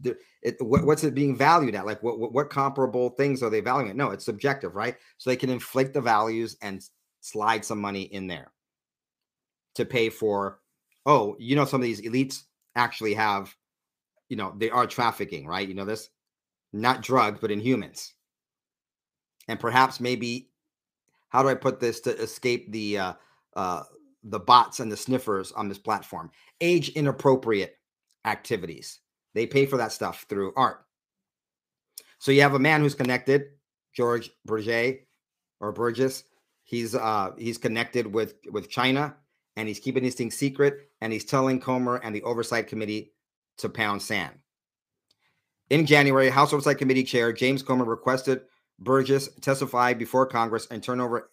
it, 0.42 0.56
what's 0.60 1.04
it 1.04 1.14
being 1.14 1.36
valued 1.36 1.74
at? 1.74 1.86
Like 1.86 2.02
what, 2.02 2.32
what 2.32 2.50
comparable 2.50 3.10
things 3.10 3.42
are 3.42 3.50
they 3.50 3.60
valuing 3.60 3.90
it 3.90 3.96
no 3.96 4.10
it's 4.10 4.24
subjective 4.24 4.74
right? 4.74 4.96
So 5.18 5.30
they 5.30 5.36
can 5.36 5.50
inflate 5.50 5.92
the 5.92 6.00
values 6.00 6.56
and 6.62 6.82
slide 7.20 7.64
some 7.64 7.80
money 7.80 8.02
in 8.02 8.26
there 8.26 8.52
to 9.74 9.84
pay 9.84 10.08
for 10.08 10.60
oh 11.06 11.36
you 11.38 11.54
know 11.54 11.64
some 11.64 11.80
of 11.80 11.84
these 11.84 12.02
elites 12.02 12.42
actually 12.74 13.14
have 13.14 13.54
you 14.28 14.36
know 14.36 14.52
they 14.56 14.70
are 14.70 14.86
trafficking 14.86 15.46
right? 15.46 15.68
You 15.68 15.74
know 15.74 15.84
this? 15.84 16.10
Not 16.72 17.02
drugs 17.02 17.38
but 17.40 17.50
in 17.50 17.60
humans. 17.60 18.14
And 19.46 19.58
perhaps 19.60 20.00
maybe 20.00 20.50
how 21.28 21.42
do 21.42 21.48
i 21.48 21.54
put 21.54 21.78
this 21.78 22.00
to 22.00 22.16
escape 22.18 22.72
the 22.72 22.98
uh 22.98 23.12
uh 23.54 23.82
the 24.24 24.40
bots 24.40 24.80
and 24.80 24.90
the 24.90 24.96
sniffers 24.96 25.52
on 25.52 25.68
this 25.68 25.78
platform? 25.78 26.30
Age 26.60 26.88
inappropriate 26.90 27.77
activities 28.28 29.00
they 29.34 29.46
pay 29.46 29.66
for 29.66 29.76
that 29.76 29.92
stuff 29.92 30.26
through 30.28 30.52
art 30.56 30.84
so 32.18 32.32
you 32.32 32.42
have 32.42 32.54
a 32.54 32.58
man 32.58 32.80
who's 32.80 32.94
connected 32.94 33.46
george 33.94 34.30
Burgess 34.44 34.98
or 35.60 35.72
burgess 35.72 36.24
He's 36.68 36.94
uh 36.94 37.30
he's 37.38 37.56
connected 37.56 38.12
with 38.12 38.34
with 38.52 38.68
China 38.68 39.16
and 39.56 39.66
he's 39.66 39.80
keeping 39.80 40.02
these 40.02 40.16
things 40.16 40.36
secret 40.36 40.90
and 41.00 41.10
he's 41.10 41.24
telling 41.24 41.60
Comer 41.60 41.96
and 41.96 42.14
the 42.14 42.22
oversight 42.24 42.66
committee 42.66 43.14
to 43.56 43.70
pound 43.70 44.02
sand. 44.02 44.34
In 45.70 45.86
January, 45.86 46.28
House 46.28 46.52
Oversight 46.52 46.76
Committee 46.76 47.04
Chair 47.04 47.32
James 47.32 47.62
Comer 47.62 47.86
requested 47.86 48.42
Burgess 48.78 49.30
testify 49.40 49.94
before 49.94 50.26
Congress 50.26 50.66
and 50.70 50.82
turn 50.82 51.00
over 51.00 51.30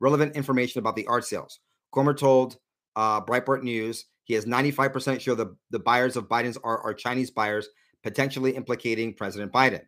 relevant 0.00 0.36
information 0.36 0.80
about 0.80 0.96
the 0.96 1.06
art 1.06 1.24
sales. 1.24 1.60
Comer 1.90 2.12
told 2.12 2.58
uh, 2.94 3.22
Breitbart 3.22 3.62
News 3.62 4.04
he 4.24 4.34
is 4.34 4.46
95% 4.46 5.20
sure 5.20 5.34
the, 5.34 5.54
the 5.70 5.78
buyers 5.78 6.16
of 6.16 6.28
Biden's 6.28 6.58
art 6.64 6.80
are 6.82 6.94
Chinese 6.94 7.30
buyers, 7.30 7.68
potentially 8.02 8.56
implicating 8.56 9.14
President 9.14 9.52
Biden. 9.52 9.82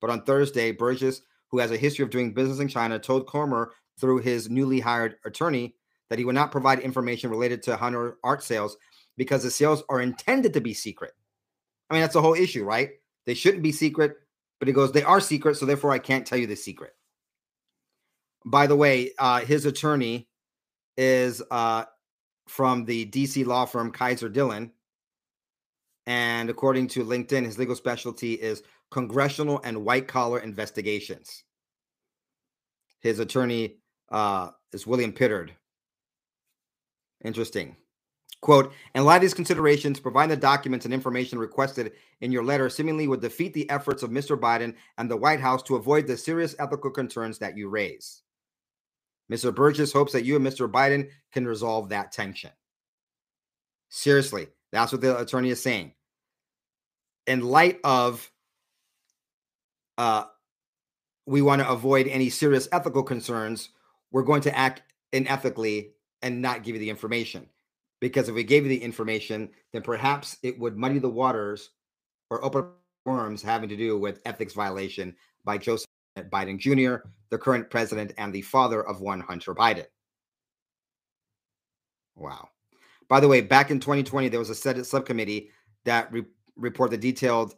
But 0.00 0.10
on 0.10 0.24
Thursday, 0.24 0.72
Burgess, 0.72 1.22
who 1.48 1.58
has 1.58 1.70
a 1.70 1.76
history 1.76 2.02
of 2.02 2.10
doing 2.10 2.34
business 2.34 2.58
in 2.58 2.68
China, 2.68 2.98
told 2.98 3.28
Comer 3.28 3.72
through 4.00 4.18
his 4.18 4.50
newly 4.50 4.80
hired 4.80 5.16
attorney 5.24 5.76
that 6.10 6.18
he 6.18 6.24
would 6.24 6.34
not 6.34 6.50
provide 6.50 6.80
information 6.80 7.30
related 7.30 7.62
to 7.62 7.76
Hunter 7.76 8.18
art 8.24 8.42
sales 8.42 8.76
because 9.16 9.42
the 9.42 9.50
sales 9.50 9.84
are 9.88 10.00
intended 10.00 10.52
to 10.54 10.60
be 10.60 10.74
secret. 10.74 11.12
I 11.88 11.94
mean, 11.94 12.02
that's 12.02 12.14
the 12.14 12.22
whole 12.22 12.34
issue, 12.34 12.64
right? 12.64 12.90
They 13.26 13.34
shouldn't 13.34 13.62
be 13.62 13.72
secret, 13.72 14.16
but 14.58 14.66
he 14.66 14.74
goes, 14.74 14.92
they 14.92 15.02
are 15.04 15.20
secret, 15.20 15.56
so 15.56 15.66
therefore 15.66 15.92
I 15.92 15.98
can't 15.98 16.26
tell 16.26 16.38
you 16.38 16.46
the 16.46 16.56
secret. 16.56 16.92
By 18.44 18.66
the 18.66 18.76
way, 18.76 19.12
uh, 19.18 19.40
his 19.40 19.66
attorney 19.66 20.28
is 20.96 21.42
uh, 21.50 21.84
from 22.46 22.84
the 22.84 23.06
DC 23.06 23.46
law 23.46 23.64
firm 23.64 23.90
Kaiser 23.90 24.28
Dillon. 24.28 24.72
And 26.06 26.50
according 26.50 26.88
to 26.88 27.04
LinkedIn, 27.04 27.44
his 27.44 27.58
legal 27.58 27.76
specialty 27.76 28.34
is 28.34 28.62
congressional 28.90 29.60
and 29.64 29.84
white 29.84 30.08
collar 30.08 30.40
investigations. 30.40 31.44
His 33.00 33.18
attorney 33.18 33.78
uh, 34.10 34.50
is 34.72 34.86
William 34.86 35.12
Pittard. 35.12 35.50
Interesting. 37.24 37.76
Quote, 38.40 38.72
in 38.96 39.04
light 39.04 39.16
of 39.16 39.22
these 39.22 39.34
considerations, 39.34 40.00
providing 40.00 40.30
the 40.30 40.36
documents 40.36 40.84
and 40.84 40.92
information 40.92 41.38
requested 41.38 41.92
in 42.22 42.32
your 42.32 42.42
letter 42.42 42.68
seemingly 42.68 43.06
would 43.06 43.20
defeat 43.20 43.54
the 43.54 43.70
efforts 43.70 44.02
of 44.02 44.10
Mr. 44.10 44.36
Biden 44.36 44.74
and 44.98 45.08
the 45.08 45.16
White 45.16 45.40
House 45.40 45.62
to 45.64 45.76
avoid 45.76 46.08
the 46.08 46.16
serious 46.16 46.56
ethical 46.58 46.90
concerns 46.90 47.38
that 47.38 47.56
you 47.56 47.68
raise. 47.68 48.22
Mr. 49.32 49.54
Burgess 49.54 49.92
hopes 49.92 50.12
that 50.12 50.24
you 50.24 50.36
and 50.36 50.46
Mr. 50.46 50.70
Biden 50.70 51.08
can 51.32 51.46
resolve 51.46 51.88
that 51.88 52.12
tension. 52.12 52.50
Seriously, 53.88 54.48
that's 54.72 54.92
what 54.92 55.00
the 55.00 55.18
attorney 55.18 55.50
is 55.50 55.62
saying. 55.62 55.92
In 57.26 57.40
light 57.40 57.78
of 57.84 58.30
uh, 59.98 60.24
we 61.26 61.42
want 61.42 61.60
to 61.62 61.68
avoid 61.68 62.08
any 62.08 62.28
serious 62.28 62.68
ethical 62.72 63.02
concerns, 63.02 63.70
we're 64.10 64.22
going 64.22 64.42
to 64.42 64.56
act 64.56 64.82
unethically 65.12 65.90
and 66.22 66.40
not 66.40 66.62
give 66.62 66.74
you 66.74 66.80
the 66.80 66.90
information. 66.90 67.48
Because 68.00 68.28
if 68.28 68.34
we 68.34 68.42
gave 68.42 68.64
you 68.64 68.68
the 68.68 68.82
information, 68.82 69.50
then 69.72 69.82
perhaps 69.82 70.36
it 70.42 70.58
would 70.58 70.76
muddy 70.76 70.98
the 70.98 71.08
waters 71.08 71.70
or 72.30 72.44
open 72.44 72.66
worms 73.04 73.42
having 73.42 73.68
to 73.68 73.76
do 73.76 73.98
with 73.98 74.20
ethics 74.24 74.54
violation 74.54 75.14
by 75.44 75.58
Joseph 75.58 75.86
Biden 76.16 76.58
Jr., 76.58 77.06
the 77.32 77.38
current 77.38 77.70
president 77.70 78.12
and 78.18 78.30
the 78.30 78.42
father 78.42 78.86
of 78.86 79.00
one 79.00 79.20
Hunter 79.20 79.54
Biden. 79.54 79.86
Wow. 82.14 82.50
By 83.08 83.20
the 83.20 83.26
way, 83.26 83.40
back 83.40 83.70
in 83.70 83.80
2020, 83.80 84.28
there 84.28 84.38
was 84.38 84.50
a 84.50 84.54
Senate 84.54 84.84
subcommittee 84.84 85.50
that 85.86 86.12
re- 86.12 86.26
reported 86.56 87.00
detailed 87.00 87.54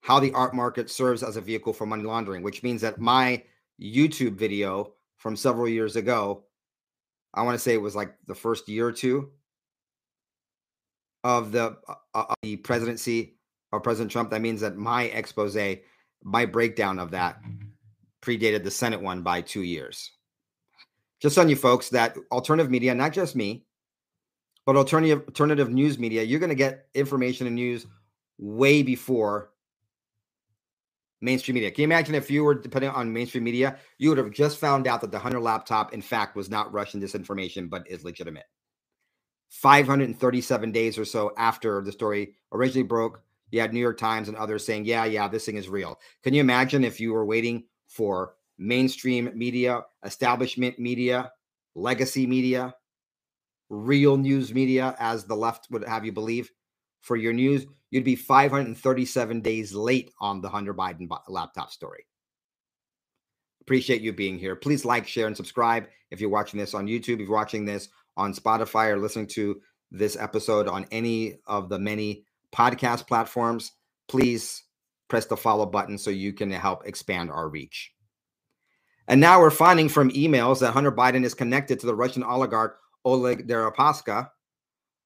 how 0.00 0.18
the 0.18 0.32
art 0.32 0.54
market 0.54 0.88
serves 0.90 1.22
as 1.22 1.36
a 1.36 1.42
vehicle 1.42 1.74
for 1.74 1.84
money 1.84 2.04
laundering, 2.04 2.42
which 2.42 2.62
means 2.62 2.80
that 2.80 2.98
my 2.98 3.42
YouTube 3.78 4.36
video 4.36 4.94
from 5.18 5.36
several 5.36 5.68
years 5.68 5.96
ago. 5.96 6.44
I 7.34 7.42
want 7.42 7.54
to 7.54 7.62
say 7.62 7.74
it 7.74 7.82
was 7.82 7.94
like 7.94 8.14
the 8.26 8.34
first 8.34 8.66
year 8.66 8.86
or 8.86 8.92
two 8.92 9.30
of 11.22 11.52
the 11.52 11.76
uh, 11.86 11.94
uh 12.14 12.34
the 12.42 12.56
presidency 12.56 13.36
of 13.72 13.82
President 13.82 14.10
Trump. 14.10 14.30
That 14.30 14.40
means 14.40 14.62
that 14.62 14.78
my 14.78 15.04
expose, 15.04 15.56
my 16.24 16.46
breakdown 16.46 16.98
of 16.98 17.10
that, 17.10 17.40
predated 18.22 18.64
the 18.64 18.70
Senate 18.70 19.00
one 19.00 19.22
by 19.22 19.40
two 19.40 19.62
years. 19.62 20.10
Just 21.20 21.38
on 21.38 21.48
you 21.48 21.56
folks 21.56 21.90
that 21.90 22.16
alternative 22.32 22.70
media, 22.70 22.94
not 22.94 23.12
just 23.12 23.36
me, 23.36 23.64
but 24.66 24.76
alternative 24.76 25.22
alternative 25.26 25.70
news 25.70 25.98
media, 25.98 26.22
you're 26.22 26.40
going 26.40 26.50
to 26.50 26.54
get 26.54 26.86
information 26.94 27.46
and 27.46 27.56
news 27.56 27.86
way 28.38 28.82
before 28.82 29.50
mainstream 31.20 31.54
media. 31.54 31.70
Can 31.70 31.82
you 31.82 31.86
imagine 31.86 32.14
if 32.14 32.30
you 32.30 32.44
were 32.44 32.54
depending 32.54 32.90
on 32.90 33.12
mainstream 33.12 33.44
media, 33.44 33.76
you 33.98 34.08
would 34.08 34.18
have 34.18 34.30
just 34.30 34.58
found 34.58 34.86
out 34.86 35.00
that 35.02 35.10
the 35.10 35.18
Hunter 35.18 35.40
laptop, 35.40 35.92
in 35.92 36.02
fact, 36.02 36.36
was 36.36 36.50
not 36.50 36.72
Russian 36.72 37.00
disinformation, 37.00 37.68
but 37.68 37.88
is 37.88 38.04
legitimate. 38.04 38.46
537 39.50 40.72
days 40.72 40.96
or 40.96 41.04
so 41.04 41.32
after 41.36 41.82
the 41.82 41.92
story 41.92 42.34
originally 42.52 42.86
broke, 42.86 43.20
you 43.50 43.60
had 43.60 43.74
New 43.74 43.80
York 43.80 43.98
Times 43.98 44.28
and 44.28 44.36
others 44.36 44.64
saying, 44.64 44.84
yeah, 44.84 45.04
yeah, 45.04 45.26
this 45.26 45.44
thing 45.44 45.56
is 45.56 45.68
real. 45.68 45.98
Can 46.22 46.32
you 46.32 46.40
imagine 46.40 46.84
if 46.84 47.00
you 47.00 47.12
were 47.12 47.26
waiting 47.26 47.64
for 47.90 48.34
mainstream 48.58 49.30
media, 49.34 49.82
establishment 50.04 50.78
media, 50.78 51.30
legacy 51.74 52.26
media, 52.26 52.74
real 53.68 54.16
news 54.16 54.54
media, 54.54 54.96
as 54.98 55.24
the 55.24 55.36
left 55.36 55.68
would 55.70 55.84
have 55.86 56.04
you 56.04 56.12
believe, 56.12 56.50
for 57.02 57.16
your 57.16 57.32
news? 57.32 57.66
you'd 57.90 58.04
be 58.04 58.16
537 58.16 59.40
days 59.40 59.74
late 59.74 60.12
on 60.20 60.40
the 60.40 60.48
Hunter 60.48 60.74
Biden 60.74 61.08
laptop 61.28 61.70
story. 61.70 62.06
Appreciate 63.62 64.00
you 64.00 64.12
being 64.12 64.38
here. 64.38 64.56
Please 64.56 64.84
like, 64.84 65.06
share, 65.06 65.26
and 65.26 65.36
subscribe 65.36 65.86
if 66.10 66.20
you're 66.20 66.30
watching 66.30 66.58
this 66.58 66.74
on 66.74 66.86
YouTube. 66.86 67.14
If 67.14 67.20
you're 67.20 67.32
watching 67.32 67.64
this 67.64 67.88
on 68.16 68.32
Spotify 68.32 68.88
or 68.88 68.98
listening 68.98 69.26
to 69.28 69.60
this 69.90 70.16
episode 70.16 70.66
on 70.68 70.86
any 70.90 71.38
of 71.46 71.68
the 71.68 71.78
many 71.78 72.24
podcast 72.54 73.06
platforms, 73.06 73.72
please 74.08 74.64
press 75.10 75.26
the 75.26 75.36
follow 75.36 75.66
button 75.66 75.98
so 75.98 76.10
you 76.10 76.32
can 76.32 76.50
help 76.50 76.86
expand 76.86 77.30
our 77.30 77.48
reach. 77.48 77.92
And 79.08 79.20
now 79.20 79.40
we're 79.40 79.50
finding 79.50 79.88
from 79.88 80.10
emails 80.12 80.60
that 80.60 80.72
Hunter 80.72 80.92
Biden 80.92 81.24
is 81.24 81.34
connected 81.34 81.80
to 81.80 81.86
the 81.86 81.94
Russian 81.94 82.22
oligarch 82.22 82.78
Oleg 83.04 83.48
Deripaska, 83.48 84.30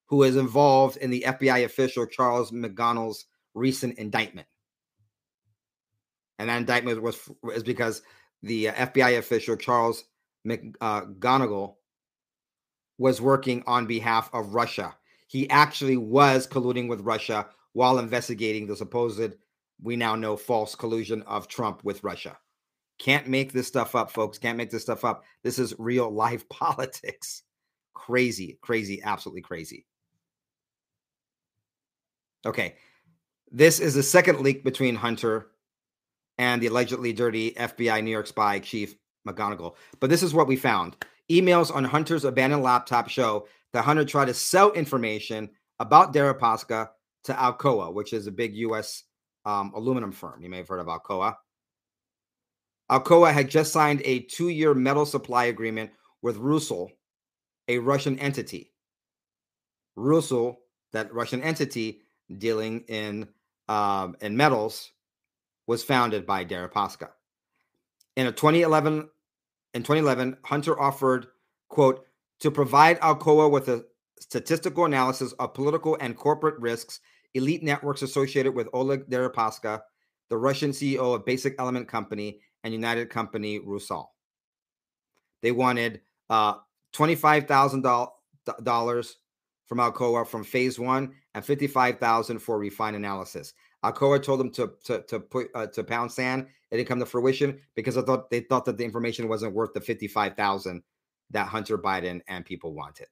who 0.06 0.22
is 0.22 0.36
involved 0.36 0.98
in 0.98 1.10
the 1.10 1.24
FBI 1.26 1.64
official 1.64 2.06
Charles 2.06 2.50
McGonigal's 2.50 3.24
recent 3.54 3.98
indictment. 3.98 4.46
And 6.38 6.48
that 6.48 6.58
indictment 6.58 7.00
was 7.00 7.30
is 7.54 7.62
because 7.62 8.02
the 8.42 8.68
uh, 8.68 8.86
FBI 8.86 9.18
official 9.18 9.56
Charles 9.56 10.04
McGonigal 10.46 11.68
uh, 11.70 11.72
was 12.98 13.20
working 13.20 13.62
on 13.66 13.86
behalf 13.86 14.28
of 14.34 14.54
Russia. 14.54 14.94
He 15.28 15.48
actually 15.48 15.96
was 15.96 16.46
colluding 16.46 16.88
with 16.88 17.00
Russia 17.00 17.46
while 17.72 17.98
investigating 17.98 18.66
the 18.66 18.76
supposed, 18.76 19.34
we 19.82 19.96
now 19.96 20.14
know, 20.14 20.36
false 20.36 20.74
collusion 20.74 21.22
of 21.22 21.48
Trump 21.48 21.84
with 21.84 22.04
Russia. 22.04 22.38
Can't 22.98 23.26
make 23.26 23.52
this 23.52 23.66
stuff 23.66 23.94
up, 23.94 24.10
folks. 24.10 24.38
Can't 24.38 24.56
make 24.56 24.70
this 24.70 24.82
stuff 24.82 25.04
up. 25.04 25.24
This 25.42 25.58
is 25.58 25.74
real 25.78 26.10
life 26.10 26.48
politics. 26.50 27.42
Crazy, 27.94 28.58
crazy, 28.62 29.02
absolutely 29.02 29.42
crazy. 29.42 29.86
Okay. 32.46 32.76
This 33.50 33.80
is 33.80 33.94
the 33.94 34.02
second 34.02 34.40
leak 34.40 34.64
between 34.64 34.94
Hunter 34.94 35.48
and 36.38 36.60
the 36.60 36.66
allegedly 36.66 37.12
dirty 37.12 37.52
FBI 37.52 38.02
New 38.02 38.10
York 38.10 38.26
spy 38.26 38.58
chief 38.58 38.96
McGonigal. 39.26 39.76
But 40.00 40.10
this 40.10 40.22
is 40.22 40.34
what 40.34 40.48
we 40.48 40.56
found. 40.56 40.96
Emails 41.30 41.74
on 41.74 41.84
Hunter's 41.84 42.24
abandoned 42.24 42.62
laptop 42.62 43.08
show 43.08 43.46
that 43.72 43.84
Hunter 43.84 44.04
tried 44.04 44.26
to 44.26 44.34
sell 44.34 44.72
information 44.72 45.50
about 45.78 46.12
Deripaska 46.12 46.88
to 47.24 47.32
Alcoa, 47.32 47.92
which 47.92 48.12
is 48.12 48.26
a 48.26 48.32
big 48.32 48.54
U.S. 48.56 49.04
Um, 49.46 49.72
aluminum 49.74 50.12
firm. 50.12 50.42
You 50.42 50.48
may 50.48 50.58
have 50.58 50.68
heard 50.68 50.80
of 50.80 50.86
Alcoa. 50.86 51.36
Alcoa 52.90 53.32
had 53.32 53.50
just 53.50 53.72
signed 53.72 54.02
a 54.04 54.20
two-year 54.20 54.74
metal 54.74 55.04
supply 55.04 55.44
agreement 55.44 55.90
with 56.22 56.38
Rusal, 56.38 56.90
a 57.68 57.78
Russian 57.78 58.18
entity. 58.18 58.72
Rusal, 59.96 60.56
that 60.92 61.12
Russian 61.12 61.42
entity 61.42 62.00
dealing 62.38 62.84
in 62.88 63.28
um, 63.68 64.16
in 64.20 64.36
metals, 64.36 64.92
was 65.66 65.82
founded 65.82 66.26
by 66.26 66.44
Deripaska. 66.44 67.08
In 68.16 68.26
a 68.26 68.32
2011 68.32 69.08
in 69.74 69.82
2011, 69.82 70.36
Hunter 70.44 70.78
offered, 70.78 71.26
quote, 71.68 72.04
to 72.40 72.50
provide 72.50 73.00
Alcoa 73.00 73.50
with 73.50 73.68
a 73.68 73.84
statistical 74.20 74.84
analysis 74.84 75.32
of 75.32 75.54
political 75.54 75.96
and 76.00 76.16
corporate 76.16 76.58
risks, 76.60 77.00
elite 77.34 77.62
networks 77.62 78.02
associated 78.02 78.54
with 78.54 78.68
Oleg 78.72 79.08
Deripaska, 79.08 79.82
the 80.30 80.36
Russian 80.36 80.70
CEO 80.70 81.14
of 81.14 81.24
Basic 81.24 81.54
Element 81.58 81.88
Company 81.88 82.40
and 82.62 82.72
United 82.72 83.10
Company 83.10 83.60
Rusal. 83.60 84.06
They 85.42 85.52
wanted 85.52 86.00
uh, 86.30 86.54
$25,000 86.94 89.14
from 89.66 89.78
Alcoa 89.78 90.26
from 90.26 90.44
phase 90.44 90.78
one 90.78 91.14
and 91.34 91.44
55000 91.44 92.38
for 92.38 92.58
refined 92.58 92.96
analysis. 92.96 93.54
Alcoa 93.84 94.22
told 94.22 94.40
them 94.40 94.50
to 94.52 94.72
to 94.84 95.02
to 95.02 95.20
put 95.20 95.48
uh, 95.54 95.66
to 95.66 95.84
pound 95.84 96.10
sand. 96.10 96.46
It 96.70 96.78
didn't 96.78 96.88
come 96.88 97.00
to 97.00 97.06
fruition 97.06 97.60
because 97.74 97.98
I 97.98 98.02
thought 98.02 98.30
they 98.30 98.40
thought 98.40 98.64
that 98.64 98.78
the 98.78 98.84
information 98.84 99.28
wasn't 99.28 99.54
worth 99.54 99.74
the 99.74 99.80
fifty 99.80 100.08
five 100.08 100.36
thousand 100.36 100.82
that 101.30 101.48
Hunter 101.48 101.76
Biden 101.76 102.22
and 102.28 102.44
people 102.44 102.72
wanted. 102.72 103.08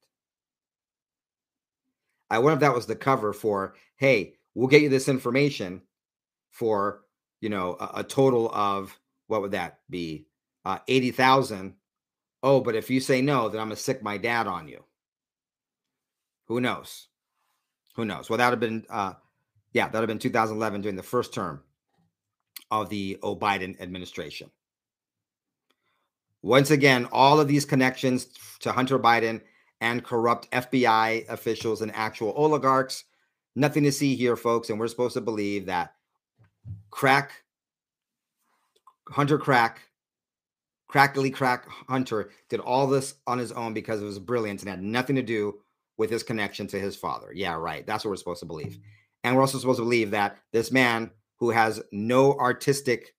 I 2.32 2.38
wonder 2.38 2.54
if 2.54 2.60
that 2.60 2.74
was 2.74 2.86
the 2.86 2.96
cover 2.96 3.32
for, 3.32 3.74
hey, 3.96 4.34
we'll 4.54 4.68
get 4.68 4.82
you 4.82 4.88
this 4.88 5.08
information 5.08 5.82
for 6.50 7.02
you 7.40 7.48
know 7.48 7.76
a, 7.78 8.00
a 8.00 8.04
total 8.04 8.50
of 8.54 8.98
what 9.26 9.42
would 9.42 9.52
that 9.52 9.80
be? 9.90 10.26
Uh, 10.64 10.78
eighty 10.88 11.10
thousand. 11.10 11.74
Oh, 12.42 12.60
but 12.60 12.74
if 12.74 12.90
you 12.90 13.00
say 13.00 13.22
no, 13.22 13.48
then 13.48 13.60
I'm 13.60 13.66
gonna 13.66 13.76
sick 13.76 14.02
my 14.02 14.16
dad 14.16 14.46
on 14.46 14.66
you. 14.66 14.82
Who 16.46 16.60
knows? 16.60 17.08
Who 17.94 18.04
knows? 18.04 18.30
Well, 18.30 18.38
that 18.38 18.46
would 18.46 18.52
have 18.52 18.60
been 18.60 18.86
uh, 18.88 19.14
yeah, 19.72 19.88
that 19.88 19.94
would 19.94 20.02
have 20.02 20.08
been 20.08 20.18
2011 20.18 20.80
during 20.82 20.96
the 20.96 21.02
first 21.02 21.32
term 21.34 21.62
of 22.70 22.88
the 22.88 23.18
O. 23.22 23.36
Biden 23.36 23.80
administration. 23.80 24.50
Once 26.42 26.70
again, 26.70 27.06
all 27.12 27.40
of 27.40 27.48
these 27.48 27.64
connections 27.64 28.26
to 28.60 28.72
Hunter 28.72 28.98
Biden 28.98 29.40
and 29.82 30.04
corrupt 30.04 30.48
FBI 30.52 31.28
officials 31.28 31.82
and 31.82 31.92
actual 31.92 32.32
oligarchs. 32.36 33.02
Nothing 33.56 33.82
to 33.82 33.92
see 33.92 34.14
here, 34.14 34.36
folks. 34.36 34.70
And 34.70 34.78
we're 34.78 34.86
supposed 34.86 35.14
to 35.14 35.20
believe 35.20 35.66
that 35.66 35.94
crack, 36.90 37.32
Hunter 39.08 39.38
Crack, 39.38 39.80
Crackly 40.86 41.30
Crack 41.30 41.66
Hunter 41.88 42.30
did 42.48 42.60
all 42.60 42.86
this 42.86 43.14
on 43.26 43.38
his 43.38 43.50
own 43.50 43.74
because 43.74 44.00
it 44.00 44.04
was 44.04 44.20
brilliant 44.20 44.60
and 44.60 44.70
had 44.70 44.82
nothing 44.82 45.16
to 45.16 45.22
do 45.22 45.58
with 45.98 46.10
his 46.10 46.22
connection 46.22 46.66
to 46.68 46.78
his 46.78 46.94
father. 46.94 47.32
Yeah, 47.34 47.54
right. 47.54 47.84
That's 47.84 48.04
what 48.04 48.10
we're 48.10 48.16
supposed 48.16 48.40
to 48.40 48.46
believe. 48.46 48.78
And 49.24 49.34
we're 49.34 49.42
also 49.42 49.58
supposed 49.58 49.78
to 49.78 49.84
believe 49.84 50.12
that 50.12 50.38
this 50.52 50.70
man 50.70 51.10
who 51.38 51.50
has 51.50 51.82
no 51.90 52.34
artistic, 52.34 53.14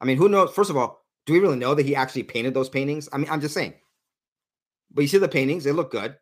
I 0.00 0.06
mean, 0.06 0.16
who 0.16 0.28
knows? 0.28 0.50
First 0.50 0.70
of 0.70 0.76
all, 0.76 1.04
do 1.26 1.34
we 1.34 1.38
really 1.38 1.58
know 1.58 1.74
that 1.74 1.86
he 1.86 1.94
actually 1.94 2.24
painted 2.24 2.54
those 2.54 2.68
paintings? 2.68 3.08
I 3.12 3.18
mean, 3.18 3.30
I'm 3.30 3.40
just 3.40 3.54
saying. 3.54 3.74
But 4.92 5.02
you 5.02 5.08
see 5.08 5.18
the 5.18 5.28
paintings, 5.28 5.64
they 5.64 5.72
look 5.72 5.90
good. 5.90 6.16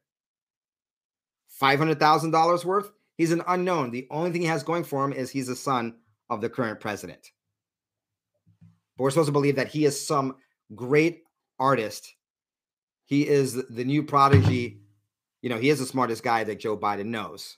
$500,000 1.60 2.64
worth. 2.64 2.90
He's 3.16 3.32
an 3.32 3.42
unknown. 3.48 3.90
The 3.90 4.06
only 4.10 4.30
thing 4.30 4.42
he 4.42 4.46
has 4.46 4.62
going 4.62 4.84
for 4.84 5.04
him 5.04 5.12
is 5.12 5.30
he's 5.30 5.48
the 5.48 5.56
son 5.56 5.96
of 6.30 6.40
the 6.40 6.48
current 6.48 6.80
president. 6.80 7.32
But 8.96 9.04
we're 9.04 9.10
supposed 9.10 9.28
to 9.28 9.32
believe 9.32 9.56
that 9.56 9.68
he 9.68 9.84
is 9.84 10.06
some 10.06 10.36
great 10.74 11.22
artist. 11.58 12.14
He 13.06 13.26
is 13.26 13.54
the 13.54 13.84
new 13.84 14.02
prodigy. 14.02 14.82
You 15.42 15.48
know, 15.48 15.58
he 15.58 15.70
is 15.70 15.78
the 15.78 15.86
smartest 15.86 16.22
guy 16.22 16.44
that 16.44 16.60
Joe 16.60 16.76
Biden 16.76 17.06
knows 17.06 17.56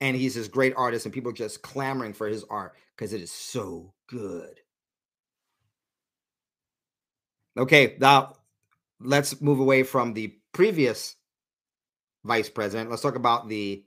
and 0.00 0.16
he's 0.16 0.34
this 0.34 0.48
great 0.48 0.74
artist 0.76 1.06
and 1.06 1.14
people 1.14 1.30
are 1.30 1.34
just 1.34 1.62
clamoring 1.62 2.12
for 2.12 2.26
his 2.26 2.44
art 2.50 2.74
because 2.96 3.12
it 3.12 3.20
is 3.20 3.30
so 3.30 3.92
good 4.08 4.60
okay 7.56 7.96
now 8.00 8.34
let's 9.00 9.40
move 9.40 9.60
away 9.60 9.82
from 9.82 10.14
the 10.14 10.34
previous 10.52 11.16
vice 12.24 12.48
president. 12.48 12.90
Let's 12.90 13.02
talk 13.02 13.16
about 13.16 13.48
the 13.48 13.84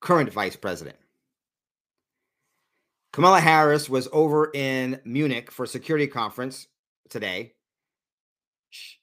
current 0.00 0.32
vice 0.32 0.56
president. 0.56 0.96
Kamala 3.12 3.40
harris 3.40 3.88
was 3.88 4.08
over 4.12 4.50
in 4.54 5.00
munich 5.04 5.50
for 5.50 5.64
a 5.64 5.68
security 5.68 6.06
conference 6.06 6.66
today. 7.08 7.54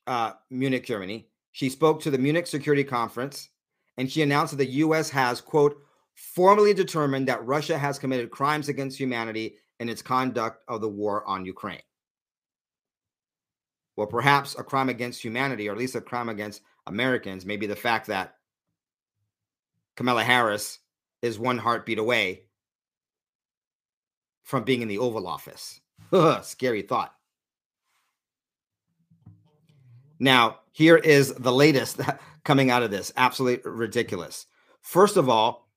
Uh, 0.06 0.34
munich 0.50 0.86
germany. 0.86 1.28
She 1.54 1.70
spoke 1.70 2.02
to 2.02 2.12
the 2.12 2.18
munich 2.18 2.48
security 2.48 2.84
conference 2.84 3.50
and 3.98 4.12
she 4.12 4.22
announced 4.22 4.58
that 4.58 4.66
the 4.66 4.72
us 4.72 5.10
has 5.10 5.42
quote 5.42 5.78
formally 6.16 6.74
determined 6.74 7.28
that 7.28 7.46
Russia 7.46 7.78
has 7.78 7.98
committed 7.98 8.32
crimes 8.32 8.70
against 8.70 9.00
humanity 9.00 9.56
in 9.80 9.90
its 9.90 10.02
conduct 10.02 10.64
of 10.68 10.82
the 10.82 10.90
war 10.90 11.26
on 11.26 11.46
Ukraine. 11.46 11.82
Well, 13.96 14.08
perhaps 14.08 14.56
a 14.58 14.64
crime 14.64 14.90
against 14.90 15.24
humanity, 15.24 15.68
or 15.68 15.74
at 15.74 15.78
least 15.78 15.96
a 15.96 16.02
crime 16.02 16.30
against 16.30 16.62
Americans, 16.88 17.46
may 17.46 17.58
be 17.58 17.68
the 17.68 17.76
fact 17.76 18.08
that 18.08 18.36
Kamala 19.96 20.24
Harris 20.24 20.80
is 21.22 21.38
one 21.38 21.58
heartbeat 21.58 22.00
away 22.00 22.44
from 24.44 24.64
being 24.64 24.82
in 24.82 24.88
the 24.88 24.98
Oval 24.98 25.28
Office. 25.28 25.80
Scary 26.44 26.82
thought. 26.82 27.14
Now, 30.20 30.60
here 30.72 30.98
is 30.98 31.34
the 31.34 31.52
latest 31.52 32.00
coming 32.44 32.70
out 32.70 32.84
of 32.84 32.92
this. 32.92 33.12
Absolutely 33.18 33.70
ridiculous. 33.70 34.46
First 34.82 35.18
of 35.18 35.30
all, 35.30 35.68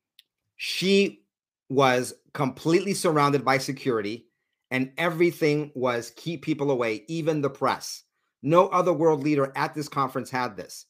she 0.56 1.24
was 1.68 2.14
completely 2.32 2.94
surrounded 2.94 3.44
by 3.44 3.58
security 3.58 4.26
and 4.74 4.90
everything 4.98 5.70
was 5.76 6.12
keep 6.16 6.42
people 6.42 6.72
away, 6.72 7.04
even 7.06 7.40
the 7.40 7.48
press. 7.48 8.02
No 8.42 8.66
other 8.66 8.92
world 8.92 9.22
leader 9.22 9.52
at 9.54 9.72
this 9.72 9.88
conference 9.88 10.30
had 10.30 10.56
this. 10.56 10.86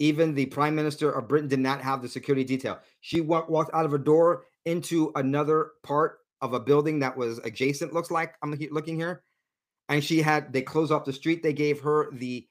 Even 0.00 0.34
the 0.34 0.46
prime 0.46 0.74
minister 0.74 1.12
of 1.12 1.28
Britain 1.28 1.48
did 1.48 1.60
not 1.60 1.80
have 1.80 2.02
the 2.02 2.08
security 2.08 2.42
detail. 2.42 2.80
She 3.00 3.20
walked, 3.20 3.72
out 3.72 3.86
of 3.86 3.94
a 3.94 3.98
door 3.98 4.46
into 4.64 5.12
another 5.14 5.70
part 5.84 6.18
of 6.42 6.52
a 6.52 6.58
building 6.58 6.98
that 6.98 7.16
was 7.16 7.38
adjacent, 7.38 7.94
looks 7.94 8.10
like. 8.10 8.34
I'm 8.42 8.52
looking 8.72 8.96
here. 8.96 9.22
And 9.88 10.02
she 10.02 10.20
had, 10.20 10.52
they 10.52 10.62
closed 10.62 10.90
off 10.90 11.04
the 11.04 11.12
street. 11.12 11.44
They 11.44 11.52
gave 11.52 11.82
her 11.82 12.10
the 12.12 12.48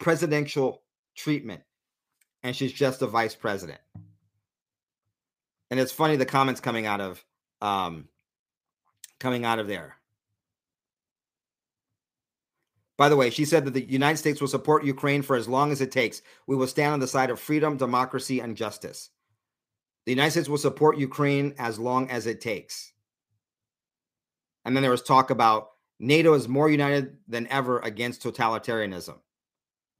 presidential 0.00 0.82
treatment. 1.16 1.62
And 2.42 2.56
she's 2.56 2.72
just 2.72 3.02
a 3.02 3.06
vice 3.06 3.36
president 3.36 3.80
and 5.72 5.80
it's 5.80 5.90
funny 5.90 6.16
the 6.16 6.26
comments 6.26 6.60
coming 6.60 6.84
out 6.84 7.00
of 7.00 7.24
um 7.62 8.06
coming 9.22 9.44
out 9.44 9.58
of 9.58 9.68
there 9.68 9.96
By 13.02 13.08
the 13.08 13.16
way, 13.16 13.30
she 13.30 13.44
said 13.44 13.64
that 13.64 13.74
the 13.74 13.82
United 13.82 14.18
States 14.18 14.40
will 14.40 14.46
support 14.46 14.84
Ukraine 14.84 15.22
for 15.22 15.34
as 15.34 15.48
long 15.48 15.72
as 15.72 15.80
it 15.80 15.90
takes. 15.90 16.22
We 16.46 16.54
will 16.54 16.68
stand 16.68 16.92
on 16.92 17.00
the 17.00 17.08
side 17.08 17.30
of 17.30 17.40
freedom, 17.40 17.76
democracy, 17.76 18.38
and 18.38 18.56
justice. 18.56 19.10
The 20.04 20.12
United 20.12 20.30
States 20.30 20.48
will 20.48 20.56
support 20.56 20.98
Ukraine 20.98 21.52
as 21.58 21.80
long 21.80 22.08
as 22.10 22.28
it 22.28 22.40
takes. 22.40 22.92
And 24.64 24.76
then 24.76 24.82
there 24.82 24.92
was 24.92 25.02
talk 25.02 25.30
about 25.30 25.70
NATO 25.98 26.34
is 26.34 26.46
more 26.46 26.70
united 26.70 27.16
than 27.26 27.48
ever 27.48 27.80
against 27.80 28.22
totalitarianism. 28.22 29.18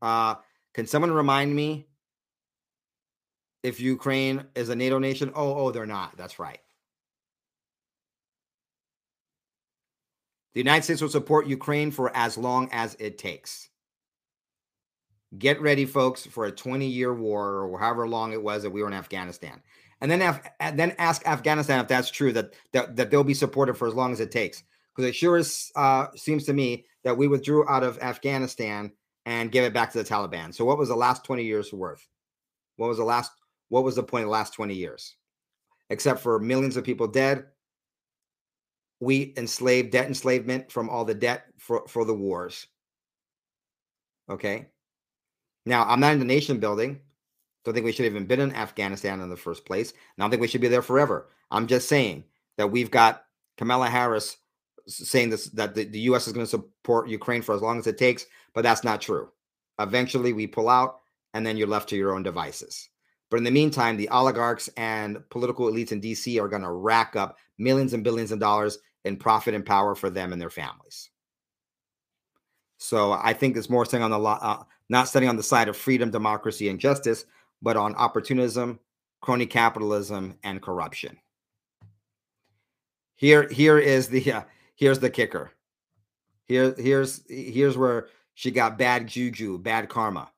Uh, 0.01 0.37
can 0.75 0.87
someone 0.87 1.11
remind 1.11 1.53
me 1.55 1.89
if 3.65 3.81
Ukraine 3.81 4.45
is 4.55 4.69
a 4.69 4.77
NATO 4.77 5.01
nation? 5.01 5.33
Oh, 5.35 5.55
oh, 5.57 5.71
they're 5.71 5.87
not. 5.87 6.17
That's 6.17 6.39
right. 6.39 6.61
The 10.55 10.61
United 10.61 10.85
States 10.85 11.01
will 11.01 11.09
support 11.09 11.47
Ukraine 11.47 11.91
for 11.91 12.15
as 12.17 12.37
long 12.37 12.69
as 12.73 12.97
it 12.99 13.19
takes. 13.19 13.69
Get 15.39 15.61
ready, 15.63 15.87
folks, 15.87 16.27
for 16.27 16.45
a 16.45 16.53
20 16.53 16.87
year 16.87 17.15
war 17.15 17.63
or 17.63 17.79
however 17.79 18.07
long 18.07 18.33
it 18.33 18.43
was 18.43 18.63
that 18.63 18.71
we 18.71 18.83
were 18.83 18.89
in 18.89 18.95
Afghanistan. 18.95 19.63
And 20.03 20.11
then, 20.11 20.21
Af- 20.21 20.77
then 20.77 20.95
ask 20.99 21.27
Afghanistan 21.27 21.81
if 21.81 21.89
that's 21.89 22.11
true, 22.11 22.33
that, 22.33 22.55
that, 22.73 22.97
that 22.97 23.11
they'll 23.11 23.25
be 23.25 23.35
supported 23.35 23.75
for 23.75 23.89
as 23.89 23.95
long 23.95 24.13
as 24.13 24.21
it 24.21 24.31
takes. 24.31 24.63
Because 24.95 25.09
it 25.09 25.15
sure 25.15 25.39
is, 25.39 25.71
uh, 25.75 26.09
seems 26.17 26.45
to 26.45 26.53
me 26.53 26.85
that 27.05 27.17
we 27.17 27.29
withdrew 27.29 27.67
out 27.69 27.83
of 27.83 27.99
Afghanistan 28.01 28.93
and 29.25 29.53
gave 29.53 29.63
it 29.63 29.73
back 29.73 29.91
to 29.93 29.99
the 29.99 30.05
Taliban. 30.05 30.53
So, 30.53 30.65
what 30.65 30.77
was 30.77 30.89
the 30.89 30.97
last 30.97 31.25
20 31.25 31.45
years 31.45 31.73
worth? 31.73 32.07
What 32.77 32.89
was 32.89 32.99
the 32.99 33.05
last, 33.05 33.31
what 33.69 33.85
was 33.85 33.95
the 33.95 34.03
point 34.03 34.25
of 34.25 34.27
the 34.27 34.33
last 34.33 34.53
20 34.53 34.75
years? 34.75 35.17
Except 35.89 36.21
for 36.21 36.39
millions 36.39 36.77
of 36.77 36.85
people 36.85 37.07
dead, 37.07 37.47
we 39.03 39.35
enslaved 39.37 39.91
debt 39.91 40.07
enslavement 40.07 40.71
from 40.71 40.89
all 40.89 41.05
the 41.05 41.13
debt 41.13 41.47
for, 41.59 41.85
for 41.89 42.05
the 42.05 42.15
wars. 42.15 42.69
Okay. 44.31 44.69
Now, 45.67 45.85
I'm 45.89 45.99
not 45.99 46.13
in 46.13 46.21
the 46.21 46.25
nation 46.25 46.61
building. 46.61 47.01
Don't 47.65 47.75
think 47.75 47.85
we 47.85 47.91
should 47.91 48.05
have 48.05 48.15
even 48.15 48.29
been 48.29 48.39
in 48.39 48.55
Afghanistan 48.55 49.21
in 49.21 49.29
the 49.29 49.37
first 49.37 49.65
place. 49.65 49.91
And 49.91 49.99
I 50.19 50.23
don't 50.23 50.31
think 50.31 50.41
we 50.41 50.47
should 50.47 50.61
be 50.61 50.69
there 50.69 50.83
forever. 50.83 51.29
I'm 51.51 51.67
just 51.67 51.89
saying 51.89 52.23
that 52.59 52.71
we've 52.71 52.93
got 52.93 53.25
Kamala 53.59 53.89
Harris 53.89 54.37
saying 54.87 55.31
this 55.31 55.47
that 55.47 55.75
the, 55.75 55.83
the 55.83 56.01
US 56.11 56.29
is 56.29 56.33
going 56.33 56.47
to 56.47 56.51
support 56.51 57.09
Ukraine 57.09 57.43
for 57.43 57.57
as 57.57 57.61
long 57.61 57.81
as 57.81 57.89
it 57.89 57.99
takes, 57.99 58.25
but 58.55 58.63
that's 58.63 58.85
not 58.85 59.01
true. 59.01 59.31
Eventually 59.81 60.33
we 60.33 60.47
pull 60.47 60.69
out 60.69 61.01
and 61.35 61.45
then 61.45 61.57
you're 61.57 61.67
left 61.67 61.89
to 61.89 61.97
your 61.97 62.15
own 62.15 62.23
devices. 62.23 62.89
But 63.33 63.39
in 63.39 63.45
the 63.45 63.51
meantime, 63.51 63.97
the 63.97 64.11
oligarchs 64.11 64.69
and 64.77 65.29
political 65.29 65.67
elites 65.67 65.91
in 65.91 66.01
DC 66.01 66.41
are 66.41 66.49
going 66.49 66.63
to 66.63 66.71
rack 66.71 67.17
up 67.17 67.39
millions 67.59 67.95
and 67.95 68.05
billions 68.05 68.31
of 68.31 68.39
dollars 68.39 68.79
in 69.05 69.17
profit 69.17 69.55
and 69.55 69.67
power 69.67 69.95
for 69.95 70.11
them 70.11 70.33
and 70.33 70.41
their 70.41 70.51
families. 70.51 71.11
So 72.79 73.13
I 73.13 73.33
think 73.33 73.57
it's 73.57 73.71
more 73.71 73.85
staying 73.85 74.03
on 74.03 74.11
the 74.11 74.19
uh, 74.21 74.63
not 74.89 75.09
standing 75.09 75.29
on 75.29 75.37
the 75.37 75.43
side 75.43 75.69
of 75.69 75.77
freedom, 75.77 76.11
democracy, 76.11 76.69
and 76.69 76.81
justice, 76.81 77.25
but 77.63 77.77
on 77.77 77.95
opportunism, 77.95 78.81
crony 79.21 79.47
capitalism, 79.47 80.37
and 80.43 80.61
corruption. 80.61 81.17
Here, 83.15 83.49
here 83.49 83.79
is 83.79 84.09
the 84.09 84.33
uh, 84.33 84.43
here's 84.75 84.99
the 84.99 85.11
kicker. 85.11 85.53
Here, 86.47 86.75
here's 86.77 87.23
here's 87.29 87.79
where 87.79 88.09
she 88.35 88.51
got 88.51 88.79
bad 88.79 89.07
juju, 89.07 89.59
bad 89.59 89.89
karma. 89.89 90.31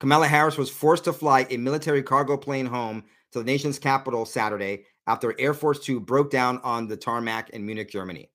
Kamala 0.00 0.26
Harris 0.26 0.58
was 0.58 0.70
forced 0.70 1.04
to 1.04 1.12
fly 1.12 1.46
a 1.50 1.56
military 1.56 2.02
cargo 2.02 2.36
plane 2.36 2.66
home 2.66 3.04
to 3.32 3.38
the 3.38 3.44
nation's 3.44 3.78
capital 3.78 4.24
Saturday 4.24 4.86
after 5.06 5.34
Air 5.38 5.54
Force 5.54 5.80
Two 5.80 6.00
broke 6.00 6.30
down 6.30 6.60
on 6.62 6.86
the 6.86 6.96
tarmac 6.96 7.50
in 7.50 7.64
Munich, 7.64 7.90
Germany. 7.90 8.30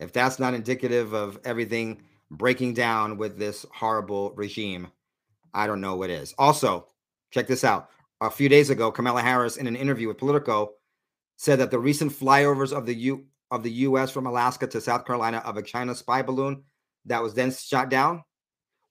If 0.00 0.12
that's 0.12 0.38
not 0.38 0.54
indicative 0.54 1.12
of 1.12 1.38
everything 1.44 2.02
breaking 2.30 2.74
down 2.74 3.18
with 3.18 3.38
this 3.38 3.64
horrible 3.72 4.32
regime, 4.34 4.88
I 5.54 5.66
don't 5.66 5.80
know 5.80 5.96
what 5.96 6.10
is. 6.10 6.34
Also, 6.38 6.88
check 7.30 7.46
this 7.46 7.62
out. 7.62 7.90
A 8.20 8.30
few 8.30 8.48
days 8.48 8.70
ago, 8.70 8.90
Kamala 8.90 9.22
Harris, 9.22 9.56
in 9.56 9.66
an 9.66 9.76
interview 9.76 10.08
with 10.08 10.18
Politico, 10.18 10.72
said 11.36 11.58
that 11.58 11.70
the 11.70 11.78
recent 11.78 12.12
flyovers 12.12 12.72
of 12.72 12.86
the 12.86 12.94
U 12.94 13.26
of 13.50 13.62
the 13.62 13.70
U.S. 13.70 14.10
from 14.10 14.26
Alaska 14.26 14.66
to 14.66 14.80
South 14.80 15.04
Carolina 15.04 15.42
of 15.44 15.56
a 15.56 15.62
China 15.62 15.94
spy 15.94 16.22
balloon 16.22 16.62
that 17.04 17.22
was 17.22 17.34
then 17.34 17.52
shot 17.52 17.90
down 17.90 18.22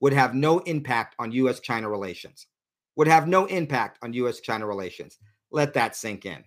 would 0.01 0.13
have 0.13 0.35
no 0.35 0.59
impact 0.59 1.15
on 1.17 1.31
U.S.-China 1.31 1.89
relations 1.89 2.47
would 2.95 3.07
have 3.07 3.27
no 3.27 3.45
impact 3.45 3.99
on 4.01 4.13
U.S. 4.13 4.39
China 4.39 4.65
relations. 4.65 5.17
Let 5.51 5.73
that 5.73 5.95
sink 5.95 6.25
in. 6.25 6.43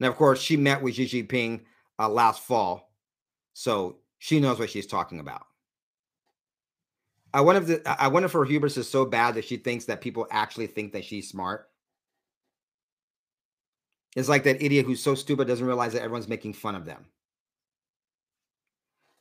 Now, 0.00 0.08
of 0.08 0.16
course, 0.16 0.40
she 0.40 0.56
met 0.56 0.82
with 0.82 0.94
Xi 0.94 1.06
Jinping 1.06 1.60
uh, 1.98 2.08
last 2.08 2.42
fall, 2.42 2.92
so 3.52 3.98
she 4.18 4.40
knows 4.40 4.58
what 4.58 4.70
she's 4.70 4.86
talking 4.86 5.20
about. 5.20 5.46
I 7.32 7.40
wonder 7.40 7.62
if 7.62 7.66
the, 7.66 8.02
I 8.02 8.08
wonder 8.08 8.26
if 8.26 8.32
her 8.32 8.44
hubris 8.44 8.76
is 8.76 8.88
so 8.88 9.04
bad 9.04 9.34
that 9.34 9.44
she 9.44 9.56
thinks 9.56 9.86
that 9.86 10.00
people 10.00 10.26
actually 10.30 10.68
think 10.68 10.92
that 10.92 11.04
she's 11.04 11.28
smart. 11.28 11.68
It's 14.14 14.28
like 14.28 14.44
that 14.44 14.62
idiot 14.62 14.86
who's 14.86 15.02
so 15.02 15.14
stupid 15.14 15.48
doesn't 15.48 15.66
realize 15.66 15.92
that 15.94 16.02
everyone's 16.02 16.28
making 16.28 16.52
fun 16.52 16.76
of 16.76 16.84
them. 16.84 17.06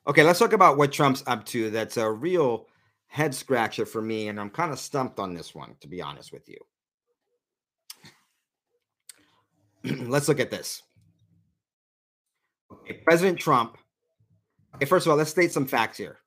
Okay, 0.05 0.21
let's 0.21 0.37
talk 0.37 0.53
about 0.53 0.77
what 0.77 0.91
Trump's 0.91 1.23
up 1.25 1.45
to. 1.47 1.69
That's 1.69 1.97
a 1.97 2.09
real 2.09 2.67
head 3.13 3.35
scratcher 3.35 3.85
for 3.85 4.01
me, 4.01 4.27
and 4.27 4.39
I'm 4.39 4.49
kind 4.49 4.71
of 4.71 4.79
stumped 4.79 5.19
on 5.19 5.35
this 5.35 5.53
one, 5.53 5.75
to 5.81 5.87
be 5.87 6.01
honest 6.01 6.33
with 6.33 6.49
you. 6.49 6.57
let's 10.09 10.27
look 10.27 10.39
at 10.39 10.49
this. 10.49 10.81
Okay, 12.71 13.01
President 13.05 13.37
Trump. 13.37 13.77
Okay, 14.73 14.87
first 14.87 15.05
of 15.05 15.11
all, 15.11 15.17
let's 15.17 15.29
state 15.29 15.51
some 15.51 15.67
facts 15.67 15.95
here. 15.95 16.17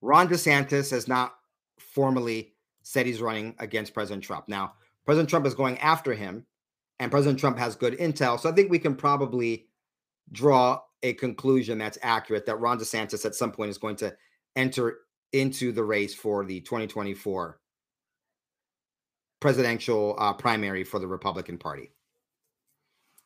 Ron 0.00 0.28
DeSantis 0.28 0.90
has 0.92 1.06
not 1.06 1.34
formally 1.78 2.54
said 2.84 3.04
he's 3.04 3.20
running 3.20 3.54
against 3.58 3.92
President 3.92 4.24
Trump. 4.24 4.48
Now, 4.48 4.72
President 5.04 5.28
Trump 5.28 5.44
is 5.44 5.52
going 5.52 5.76
after 5.80 6.14
him, 6.14 6.46
and 7.00 7.10
President 7.10 7.38
Trump 7.38 7.58
has 7.58 7.76
good 7.76 7.98
intel. 7.98 8.40
So 8.40 8.48
I 8.48 8.52
think 8.52 8.70
we 8.70 8.78
can 8.78 8.96
probably 8.96 9.66
draw 10.32 10.80
a 11.02 11.12
conclusion 11.12 11.76
that's 11.76 11.98
accurate 12.00 12.46
that 12.46 12.60
Ron 12.60 12.78
DeSantis 12.78 13.26
at 13.26 13.34
some 13.34 13.52
point 13.52 13.68
is 13.68 13.76
going 13.76 13.96
to 13.96 14.16
enter 14.56 15.00
into 15.32 15.72
the 15.72 15.84
race 15.84 16.14
for 16.14 16.44
the 16.44 16.60
2024 16.60 17.58
presidential 19.40 20.16
uh, 20.18 20.32
primary 20.32 20.84
for 20.84 20.98
the 20.98 21.06
Republican 21.06 21.58
Party. 21.58 21.90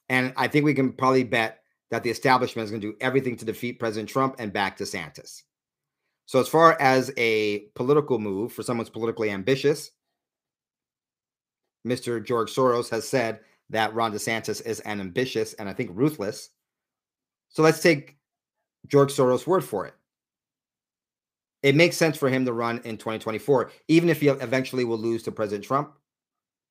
And 0.09 0.33
I 0.37 0.49
think 0.49 0.65
we 0.65 0.75
can 0.75 0.93
probably 0.93 1.25
bet 1.25 1.61
that 1.91 2.03
the 2.03 2.11
establishment 2.11 2.65
is 2.65 2.71
going 2.71 2.81
to 2.81 2.93
do 2.93 2.97
everything 3.01 3.37
to 3.37 3.45
defeat 3.45 3.79
President 3.79 4.09
Trump 4.09 4.37
and 4.39 4.53
back 4.53 4.77
to 4.77 4.85
DeSantis. 4.85 5.43
So, 6.27 6.41
as 6.41 6.49
far 6.49 6.81
as 6.81 7.13
a 7.17 7.61
political 7.75 8.19
move 8.19 8.53
for 8.53 8.63
someone's 8.63 8.91
politically 8.91 9.31
ambitious, 9.31 9.91
Mr. 11.87 12.25
George 12.25 12.55
Soros 12.55 12.89
has 12.91 13.07
said 13.07 13.41
that 13.71 13.95
Ron 13.95 14.13
DeSantis 14.13 14.65
is 14.65 14.81
an 14.81 15.01
ambitious 15.01 15.55
and 15.55 15.69
I 15.69 15.75
think 15.75 15.91
ruthless. 15.93 16.51
So, 17.49 17.63
let's 17.63 17.83
take 17.83 18.17
George 18.87 19.13
Soros' 19.13 19.47
word 19.47 19.65
for 19.65 19.87
it 19.87 19.95
it 21.65 21.75
makes 21.75 21.97
sense 21.97 22.19
for 22.19 22.29
him 22.29 22.45
to 22.45 22.53
run 22.53 22.83
in 22.85 22.99
2024, 22.99 23.71
even 23.89 24.11
if 24.11 24.21
he 24.21 24.29
eventually 24.29 24.85
will 24.85 24.99
lose 24.99 25.23
to 25.23 25.33
President 25.33 25.65
Trump. 25.65 25.95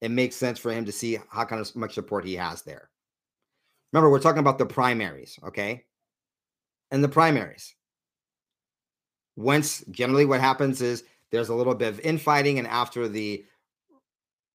It 0.02 0.12
makes 0.12 0.36
sense 0.36 0.60
for 0.60 0.72
him 0.72 0.86
to 0.86 0.92
see 0.92 1.18
how 1.32 1.46
kind 1.46 1.60
of 1.60 1.76
much 1.76 1.96
support 1.96 2.26
he 2.26 2.36
has 2.36 2.62
there. 2.62 2.92
Remember, 3.92 4.12
we're 4.12 4.20
talking 4.20 4.40
about 4.40 4.60
the 4.60 4.68
primaries, 4.68 5.40
okay? 5.48 5.86
And 6.92 7.04
the 7.04 7.10
primaries. 7.10 7.74
Once 9.36 9.84
generally 9.90 10.26
what 10.26 10.40
happens 10.40 10.80
is 10.84 11.04
there's 11.32 11.50
a 11.50 11.56
little 11.56 11.74
bit 11.74 11.90
of 11.90 12.00
infighting, 12.02 12.60
and 12.60 12.68
after 12.68 13.08
the 13.08 13.44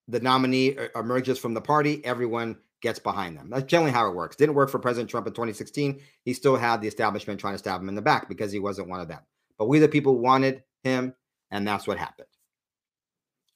the 0.06 0.20
nominee 0.20 0.76
emerges 0.94 1.38
from 1.38 1.52
the 1.52 1.60
party, 1.60 2.00
everyone 2.04 2.56
gets 2.80 3.00
behind 3.00 3.36
them. 3.36 3.50
That's 3.50 3.64
generally 3.64 3.92
how 3.92 4.08
it 4.08 4.14
works. 4.14 4.36
Didn't 4.36 4.54
work 4.54 4.70
for 4.70 4.78
President 4.78 5.10
Trump 5.10 5.26
in 5.26 5.32
2016. 5.32 6.00
He 6.24 6.32
still 6.32 6.56
had 6.56 6.80
the 6.80 6.88
establishment 6.88 7.40
trying 7.40 7.54
to 7.54 7.58
stab 7.58 7.80
him 7.80 7.88
in 7.88 7.96
the 7.96 8.02
back 8.02 8.28
because 8.28 8.52
he 8.52 8.60
wasn't 8.60 8.88
one 8.88 9.00
of 9.00 9.08
them. 9.08 9.20
But 9.58 9.68
we, 9.68 9.78
the 9.78 9.88
people, 9.88 10.18
wanted 10.18 10.62
him, 10.84 11.14
and 11.50 11.66
that's 11.66 11.86
what 11.86 11.98
happened. 11.98 12.28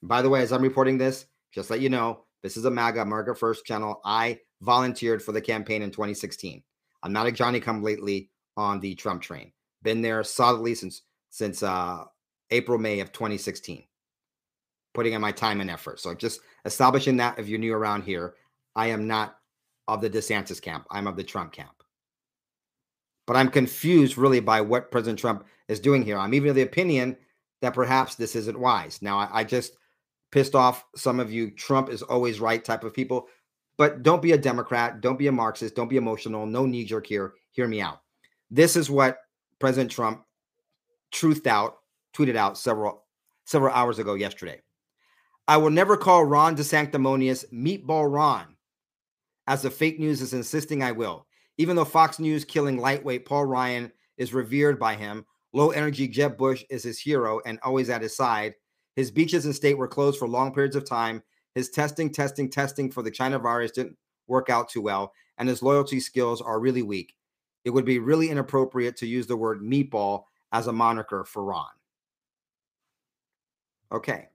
By 0.02 0.22
the 0.22 0.28
way, 0.28 0.42
as 0.42 0.52
I'm 0.52 0.62
reporting 0.62 0.98
this, 0.98 1.26
just 1.52 1.70
let 1.70 1.80
you 1.80 1.88
know, 1.88 2.24
this 2.42 2.56
is 2.56 2.64
a 2.64 2.70
MAGA, 2.70 3.00
America 3.00 3.34
First 3.34 3.64
channel. 3.64 4.00
I 4.04 4.40
volunteered 4.60 5.22
for 5.22 5.32
the 5.32 5.40
campaign 5.40 5.82
in 5.82 5.90
2016. 5.90 6.62
I'm 7.02 7.12
not 7.12 7.26
a 7.26 7.32
Johnny 7.32 7.60
come 7.60 7.82
lately 7.82 8.30
on 8.56 8.80
the 8.80 8.94
Trump 8.94 9.22
train. 9.22 9.52
Been 9.82 10.02
there 10.02 10.22
solidly 10.24 10.74
since 10.74 11.02
since 11.30 11.62
uh, 11.62 12.04
April, 12.50 12.78
May 12.78 13.00
of 13.00 13.12
2016, 13.12 13.84
putting 14.92 15.14
in 15.14 15.20
my 15.20 15.32
time 15.32 15.60
and 15.60 15.70
effort. 15.70 15.98
So 15.98 16.14
just 16.14 16.40
establishing 16.64 17.16
that 17.16 17.38
if 17.38 17.48
you're 17.48 17.58
new 17.58 17.74
around 17.74 18.02
here, 18.02 18.34
I 18.76 18.88
am 18.88 19.06
not 19.06 19.38
of 19.88 20.00
the 20.00 20.10
DeSantis 20.10 20.60
camp. 20.60 20.86
I'm 20.90 21.06
of 21.06 21.16
the 21.16 21.24
Trump 21.24 21.52
camp. 21.52 21.82
But 23.26 23.36
I'm 23.36 23.48
confused 23.48 24.18
really 24.18 24.40
by 24.40 24.60
what 24.60 24.90
President 24.90 25.18
Trump 25.18 25.46
is 25.72 25.80
doing 25.80 26.02
here. 26.02 26.18
I'm 26.18 26.34
even 26.34 26.50
of 26.50 26.54
the 26.54 26.62
opinion 26.62 27.16
that 27.62 27.74
perhaps 27.74 28.14
this 28.14 28.36
isn't 28.36 28.58
wise. 28.58 29.00
Now, 29.02 29.18
I, 29.18 29.40
I 29.40 29.44
just 29.44 29.76
pissed 30.30 30.54
off 30.54 30.84
some 30.94 31.18
of 31.18 31.32
you 31.32 31.50
Trump 31.50 31.88
is 31.88 32.02
always 32.02 32.40
right 32.40 32.64
type 32.64 32.84
of 32.84 32.94
people, 32.94 33.28
but 33.76 34.02
don't 34.02 34.22
be 34.22 34.32
a 34.32 34.38
Democrat. 34.38 35.00
Don't 35.00 35.18
be 35.18 35.26
a 35.26 35.32
Marxist. 35.32 35.74
Don't 35.74 35.88
be 35.88 35.96
emotional. 35.96 36.46
No 36.46 36.66
knee 36.66 36.84
jerk 36.84 37.06
here. 37.06 37.34
Hear 37.50 37.66
me 37.66 37.80
out. 37.80 38.02
This 38.50 38.76
is 38.76 38.90
what 38.90 39.18
President 39.58 39.90
Trump 39.90 40.24
truthed 41.12 41.46
out, 41.46 41.78
tweeted 42.14 42.36
out 42.36 42.58
several 42.58 43.04
several 43.44 43.74
hours 43.74 43.98
ago 43.98 44.14
yesterday. 44.14 44.60
I 45.48 45.56
will 45.56 45.70
never 45.70 45.96
call 45.96 46.24
Ron 46.24 46.56
DeSanctimonious 46.56 47.44
Meatball 47.52 48.12
Ron, 48.12 48.56
as 49.46 49.62
the 49.62 49.70
fake 49.70 49.98
news 49.98 50.22
is 50.22 50.34
insisting 50.34 50.82
I 50.82 50.92
will. 50.92 51.26
Even 51.58 51.76
though 51.76 51.84
Fox 51.84 52.18
News 52.18 52.44
killing 52.44 52.78
lightweight 52.78 53.26
Paul 53.26 53.44
Ryan 53.44 53.92
is 54.16 54.32
revered 54.32 54.78
by 54.78 54.94
him, 54.94 55.26
low 55.52 55.70
energy 55.70 56.08
Jeb 56.08 56.36
Bush 56.36 56.64
is 56.70 56.82
his 56.82 56.98
hero 56.98 57.40
and 57.44 57.58
always 57.62 57.90
at 57.90 58.02
his 58.02 58.16
side. 58.16 58.54
His 58.96 59.10
beaches 59.10 59.44
and 59.44 59.54
state 59.54 59.78
were 59.78 59.88
closed 59.88 60.18
for 60.18 60.28
long 60.28 60.52
periods 60.52 60.76
of 60.76 60.88
time. 60.88 61.22
His 61.54 61.70
testing, 61.70 62.10
testing, 62.12 62.50
testing 62.50 62.90
for 62.90 63.02
the 63.02 63.10
China 63.10 63.38
virus 63.38 63.72
didn't 63.72 63.96
work 64.26 64.50
out 64.50 64.68
too 64.68 64.80
well, 64.80 65.12
and 65.38 65.48
his 65.48 65.62
loyalty 65.62 66.00
skills 66.00 66.40
are 66.40 66.60
really 66.60 66.82
weak. 66.82 67.14
It 67.64 67.70
would 67.70 67.84
be 67.84 67.98
really 67.98 68.30
inappropriate 68.30 68.96
to 68.98 69.06
use 69.06 69.26
the 69.26 69.36
word 69.36 69.60
meatball 69.60 70.24
as 70.52 70.66
a 70.66 70.72
moniker 70.72 71.24
for 71.24 71.44
Ron. 71.44 71.66
Okay. 73.90 74.28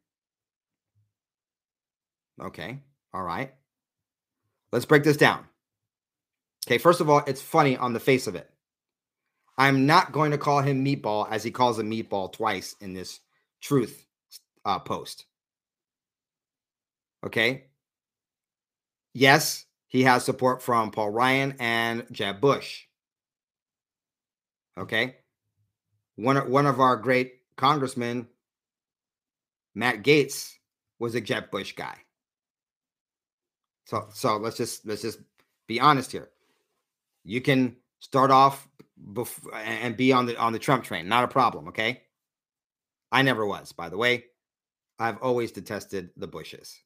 Okay. 2.39 2.79
All 3.13 3.23
right. 3.23 3.53
Let's 4.71 4.85
break 4.85 5.03
this 5.03 5.17
down. 5.17 5.45
Okay. 6.67 6.77
First 6.77 7.01
of 7.01 7.09
all, 7.09 7.23
it's 7.25 7.41
funny 7.41 7.75
on 7.75 7.93
the 7.93 7.99
face 7.99 8.27
of 8.27 8.35
it. 8.35 8.49
I'm 9.57 9.85
not 9.85 10.11
going 10.11 10.31
to 10.31 10.37
call 10.37 10.61
him 10.61 10.85
meatball 10.85 11.27
as 11.31 11.43
he 11.43 11.51
calls 11.51 11.79
him 11.79 11.89
meatball 11.89 12.31
twice 12.31 12.75
in 12.79 12.93
this 12.93 13.19
truth 13.61 14.05
uh, 14.65 14.79
post. 14.79 15.25
Okay. 17.25 17.65
Yes, 19.13 19.65
he 19.87 20.03
has 20.03 20.23
support 20.23 20.61
from 20.61 20.91
Paul 20.91 21.09
Ryan 21.09 21.55
and 21.59 22.05
Jeb 22.11 22.39
Bush. 22.39 22.83
Okay. 24.77 25.15
One, 26.15 26.37
one 26.51 26.67
of 26.67 26.79
our 26.79 26.95
great 26.95 27.41
congressmen, 27.55 28.27
Matt 29.73 30.03
Gaetz, 30.03 30.53
was 30.99 31.15
a 31.15 31.21
Jeb 31.21 31.49
Bush 31.49 31.73
guy. 31.73 31.97
So 33.85 34.07
so 34.11 34.37
let's 34.37 34.57
just 34.57 34.85
let's 34.85 35.01
just 35.01 35.19
be 35.65 35.79
honest 35.79 36.11
here. 36.11 36.29
You 37.23 37.39
can 37.39 37.77
start 37.99 38.31
off 38.31 38.67
and 39.53 39.97
be 39.97 40.11
on 40.11 40.25
the 40.25 40.37
on 40.37 40.53
the 40.53 40.59
Trump 40.59 40.83
train, 40.83 41.07
not 41.07 41.23
a 41.23 41.27
problem, 41.27 41.67
okay? 41.69 42.01
I 43.11 43.21
never 43.21 43.45
was, 43.45 43.71
by 43.71 43.89
the 43.89 43.97
way. 43.97 44.25
I've 44.99 45.21
always 45.21 45.51
detested 45.51 46.09
the 46.17 46.27
Bushes 46.27 46.79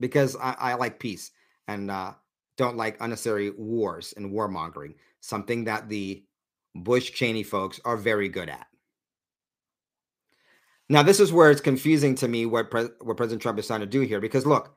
because 0.00 0.36
I, 0.36 0.56
I 0.58 0.74
like 0.74 0.98
peace 0.98 1.30
and 1.68 1.90
uh, 1.90 2.14
don't 2.56 2.76
like 2.76 2.96
unnecessary 3.00 3.50
wars 3.50 4.14
and 4.16 4.32
warmongering, 4.32 4.94
something 5.20 5.64
that 5.64 5.88
the 5.88 6.24
Bush 6.74 7.12
Cheney 7.12 7.42
folks 7.42 7.80
are 7.84 7.96
very 7.96 8.28
good 8.28 8.48
at. 8.48 8.66
Now, 10.88 11.02
this 11.02 11.20
is 11.20 11.32
where 11.32 11.50
it's 11.50 11.60
confusing 11.60 12.14
to 12.16 12.28
me 12.28 12.46
what, 12.46 12.70
Pre- 12.70 12.88
what 13.00 13.16
President 13.16 13.42
Trump 13.42 13.58
is 13.58 13.66
trying 13.66 13.80
to 13.80 13.86
do 13.86 14.00
here, 14.00 14.20
because 14.20 14.46
look, 14.46 14.74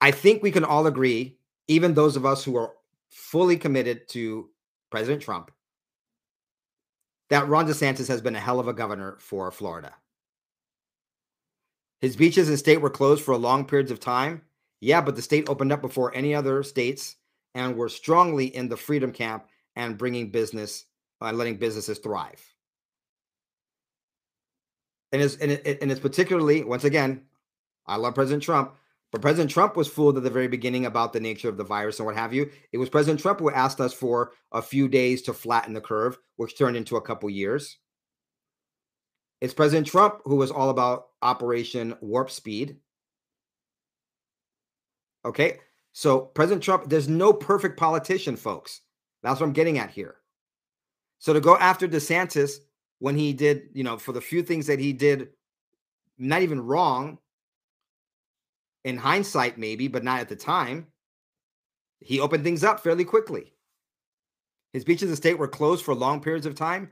I 0.00 0.10
think 0.10 0.42
we 0.42 0.50
can 0.50 0.64
all 0.64 0.86
agree, 0.86 1.38
even 1.68 1.94
those 1.94 2.16
of 2.16 2.26
us 2.26 2.44
who 2.44 2.56
are 2.56 2.72
fully 3.10 3.56
committed 3.56 4.08
to 4.08 4.50
President 4.94 5.22
Trump, 5.22 5.50
that 7.28 7.48
Ron 7.48 7.66
DeSantis 7.66 8.06
has 8.06 8.22
been 8.22 8.36
a 8.36 8.40
hell 8.40 8.60
of 8.60 8.68
a 8.68 8.72
governor 8.72 9.16
for 9.18 9.50
Florida. 9.50 9.92
His 12.00 12.14
beaches 12.14 12.48
and 12.48 12.56
state 12.56 12.80
were 12.80 12.90
closed 12.90 13.24
for 13.24 13.36
long 13.36 13.64
periods 13.64 13.90
of 13.90 13.98
time. 13.98 14.42
Yeah, 14.80 15.00
but 15.00 15.16
the 15.16 15.22
state 15.22 15.48
opened 15.48 15.72
up 15.72 15.80
before 15.80 16.14
any 16.14 16.32
other 16.32 16.62
states 16.62 17.16
and 17.56 17.74
were 17.74 17.88
strongly 17.88 18.54
in 18.54 18.68
the 18.68 18.76
freedom 18.76 19.10
camp 19.10 19.48
and 19.74 19.98
bringing 19.98 20.30
business 20.30 20.84
and 21.20 21.34
uh, 21.34 21.36
letting 21.36 21.56
businesses 21.56 21.98
thrive. 21.98 22.40
And 25.10 25.20
it's, 25.20 25.34
and, 25.38 25.50
it, 25.50 25.78
and 25.82 25.90
it's 25.90 26.00
particularly, 26.00 26.62
once 26.62 26.84
again, 26.84 27.22
I 27.84 27.96
love 27.96 28.14
President 28.14 28.44
Trump, 28.44 28.76
but 29.14 29.22
President 29.22 29.48
Trump 29.48 29.76
was 29.76 29.86
fooled 29.86 30.16
at 30.16 30.24
the 30.24 30.28
very 30.28 30.48
beginning 30.48 30.86
about 30.86 31.12
the 31.12 31.20
nature 31.20 31.48
of 31.48 31.56
the 31.56 31.62
virus 31.62 32.00
and 32.00 32.06
what 32.06 32.16
have 32.16 32.34
you. 32.34 32.50
It 32.72 32.78
was 32.78 32.88
President 32.88 33.20
Trump 33.20 33.38
who 33.38 33.48
asked 33.48 33.80
us 33.80 33.94
for 33.94 34.32
a 34.50 34.60
few 34.60 34.88
days 34.88 35.22
to 35.22 35.32
flatten 35.32 35.72
the 35.72 35.80
curve, 35.80 36.18
which 36.34 36.58
turned 36.58 36.76
into 36.76 36.96
a 36.96 37.00
couple 37.00 37.30
years. 37.30 37.78
It's 39.40 39.54
President 39.54 39.86
Trump 39.86 40.16
who 40.24 40.34
was 40.34 40.50
all 40.50 40.68
about 40.68 41.04
Operation 41.22 41.94
Warp 42.00 42.28
Speed. 42.28 42.78
Okay. 45.24 45.60
So, 45.92 46.18
President 46.18 46.64
Trump, 46.64 46.88
there's 46.88 47.08
no 47.08 47.32
perfect 47.32 47.78
politician, 47.78 48.34
folks. 48.34 48.80
That's 49.22 49.38
what 49.38 49.46
I'm 49.46 49.52
getting 49.52 49.78
at 49.78 49.90
here. 49.90 50.16
So, 51.20 51.32
to 51.32 51.40
go 51.40 51.56
after 51.56 51.86
DeSantis 51.86 52.54
when 52.98 53.16
he 53.16 53.32
did, 53.32 53.68
you 53.74 53.84
know, 53.84 53.96
for 53.96 54.10
the 54.10 54.20
few 54.20 54.42
things 54.42 54.66
that 54.66 54.80
he 54.80 54.92
did, 54.92 55.28
not 56.18 56.42
even 56.42 56.60
wrong 56.60 57.18
in 58.84 58.96
hindsight, 58.96 59.58
maybe, 59.58 59.88
but 59.88 60.04
not 60.04 60.20
at 60.20 60.28
the 60.28 60.36
time, 60.36 60.86
he 62.00 62.20
opened 62.20 62.44
things 62.44 62.62
up 62.62 62.80
fairly 62.80 63.04
quickly. 63.04 63.52
His 64.72 64.84
beaches 64.84 65.10
of 65.10 65.16
state 65.16 65.38
were 65.38 65.48
closed 65.48 65.84
for 65.84 65.94
long 65.94 66.20
periods 66.20 66.46
of 66.46 66.54
time, 66.54 66.90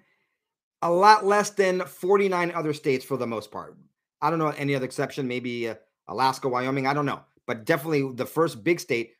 a 0.80 0.90
lot 0.90 1.24
less 1.24 1.50
than 1.50 1.84
49 1.84 2.52
other 2.52 2.72
states 2.72 3.04
for 3.04 3.16
the 3.16 3.26
most 3.26 3.50
part. 3.50 3.76
I 4.20 4.30
don't 4.30 4.38
know 4.38 4.48
any 4.48 4.74
other 4.74 4.84
exception, 4.84 5.28
maybe 5.28 5.68
uh, 5.68 5.74
Alaska, 6.08 6.48
Wyoming, 6.48 6.86
I 6.86 6.94
don't 6.94 7.06
know, 7.06 7.20
but 7.46 7.64
definitely 7.64 8.10
the 8.14 8.26
first 8.26 8.64
big 8.64 8.80
state, 8.80 9.12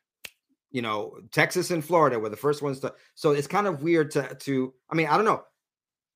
you 0.71 0.81
know, 0.81 1.19
Texas 1.31 1.71
and 1.71 1.83
Florida 1.83 2.17
were 2.17 2.29
the 2.29 2.37
first 2.37 2.61
ones 2.61 2.79
to. 2.79 2.93
So 3.15 3.31
it's 3.31 3.47
kind 3.47 3.67
of 3.67 3.83
weird 3.83 4.11
to 4.11 4.33
to. 4.33 4.73
I 4.89 4.95
mean, 4.95 5.07
I 5.07 5.15
don't 5.15 5.25
know. 5.25 5.43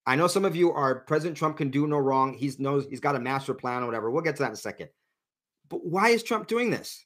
I 0.06 0.16
know 0.16 0.28
some 0.28 0.46
of 0.46 0.56
you 0.56 0.72
are 0.72 1.02
President 1.02 1.38
Trump 1.38 1.58
can 1.58 1.70
do 1.70 1.86
no 1.86 1.98
wrong. 1.98 2.34
He's 2.34 2.60
knows 2.60 2.88
he's 2.90 3.02
got 3.02 3.16
a 3.16 3.20
master 3.20 3.54
plan 3.54 3.84
or 3.84 3.86
whatever. 3.86 4.10
We'll 4.10 4.24
get 4.24 4.38
to 4.38 4.44
that 4.44 4.48
in 4.48 4.54
a 4.54 4.58
second. 4.58 4.90
But 5.70 5.86
why 5.86 6.10
is 6.10 6.24
Trump 6.24 6.48
doing 6.48 6.70
this? 6.70 7.06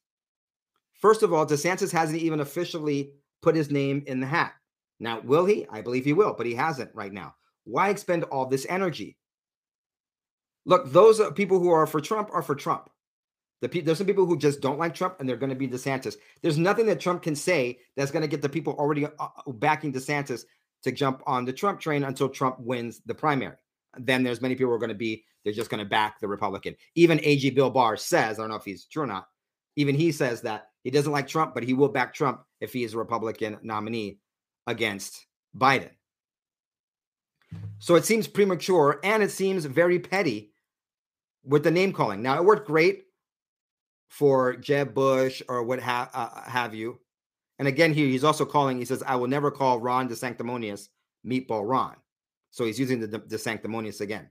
First 0.93 1.23
of 1.23 1.33
all, 1.33 1.45
DeSantis 1.45 1.91
hasn't 1.91 2.21
even 2.21 2.39
officially 2.39 3.11
put 3.41 3.55
his 3.55 3.71
name 3.71 4.03
in 4.05 4.19
the 4.19 4.27
hat. 4.27 4.53
Now, 4.99 5.19
will 5.19 5.45
he? 5.45 5.65
I 5.69 5.81
believe 5.81 6.05
he 6.05 6.13
will, 6.13 6.35
but 6.37 6.45
he 6.45 6.53
hasn't 6.53 6.93
right 6.93 7.11
now. 7.11 7.35
Why 7.63 7.89
expend 7.89 8.23
all 8.25 8.45
this 8.45 8.67
energy? 8.69 9.17
Look, 10.65 10.91
those 10.91 11.19
people 11.33 11.59
who 11.59 11.71
are 11.71 11.87
for 11.87 12.01
Trump 12.01 12.29
are 12.31 12.43
for 12.43 12.53
Trump. 12.53 12.89
The 13.61 13.69
pe- 13.69 13.81
there's 13.81 13.97
some 13.97 14.07
people 14.07 14.25
who 14.25 14.37
just 14.37 14.61
don't 14.61 14.79
like 14.79 14.93
Trump 14.93 15.17
and 15.19 15.27
they're 15.27 15.37
going 15.37 15.51
to 15.51 15.55
be 15.55 15.67
DeSantis. 15.67 16.15
There's 16.41 16.57
nothing 16.57 16.85
that 16.87 16.99
Trump 16.99 17.23
can 17.23 17.35
say 17.35 17.79
that's 17.95 18.11
going 18.11 18.21
to 18.21 18.27
get 18.27 18.41
the 18.41 18.49
people 18.49 18.73
already 18.73 19.05
uh, 19.05 19.09
uh, 19.19 19.51
backing 19.53 19.93
DeSantis 19.93 20.45
to 20.83 20.91
jump 20.91 21.21
on 21.27 21.45
the 21.45 21.53
Trump 21.53 21.79
train 21.79 22.03
until 22.03 22.29
Trump 22.29 22.59
wins 22.59 23.01
the 23.05 23.13
primary. 23.13 23.57
Then 23.97 24.23
there's 24.23 24.41
many 24.41 24.55
people 24.55 24.69
who 24.69 24.75
are 24.75 24.79
going 24.79 24.89
to 24.89 24.95
be 24.95 25.23
they're 25.43 25.53
just 25.53 25.69
going 25.69 25.83
to 25.83 25.89
back 25.89 26.19
the 26.19 26.27
Republican. 26.27 26.75
Even 26.95 27.19
AG 27.23 27.49
Bill 27.51 27.69
Barr 27.69 27.97
says, 27.97 28.37
I 28.37 28.43
don't 28.43 28.49
know 28.49 28.55
if 28.55 28.65
he's 28.65 28.85
true 28.85 29.03
or 29.03 29.07
not, 29.07 29.27
even 29.75 29.95
he 29.95 30.11
says 30.11 30.41
that 30.41 30.67
he 30.83 30.91
doesn't 30.91 31.11
like 31.11 31.27
Trump, 31.27 31.53
but 31.53 31.63
he 31.63 31.73
will 31.73 31.89
back 31.89 32.13
Trump 32.13 32.43
if 32.59 32.73
he 32.73 32.83
is 32.83 32.93
a 32.93 32.97
Republican 32.97 33.57
nominee 33.63 34.19
against 34.67 35.25
Biden. 35.57 35.89
So 37.79 37.95
it 37.95 38.05
seems 38.05 38.27
premature 38.27 38.99
and 39.03 39.21
it 39.23 39.31
seems 39.31 39.65
very 39.65 39.99
petty 39.99 40.53
with 41.43 41.63
the 41.63 41.71
name 41.71 41.91
calling. 41.91 42.21
Now, 42.21 42.37
it 42.37 42.45
worked 42.45 42.67
great 42.67 43.05
for 44.07 44.55
Jeb 44.55 44.93
Bush 44.93 45.41
or 45.49 45.63
what 45.63 45.79
ha- 45.79 46.09
uh, 46.13 46.49
have 46.49 46.73
you. 46.73 46.99
And 47.59 47.67
again, 47.67 47.93
here 47.93 48.07
he's 48.07 48.23
also 48.23 48.45
calling, 48.45 48.77
he 48.77 48.85
says, 48.85 49.03
I 49.05 49.15
will 49.15 49.27
never 49.27 49.51
call 49.51 49.79
Ron 49.79 50.09
DeSanctimonious 50.09 50.89
Meatball 51.25 51.67
Ron. 51.67 51.95
So 52.51 52.65
he's 52.65 52.79
using 52.79 52.99
the, 52.99 53.07
the, 53.07 53.37
sanctimonious 53.37 54.01
again. 54.01 54.29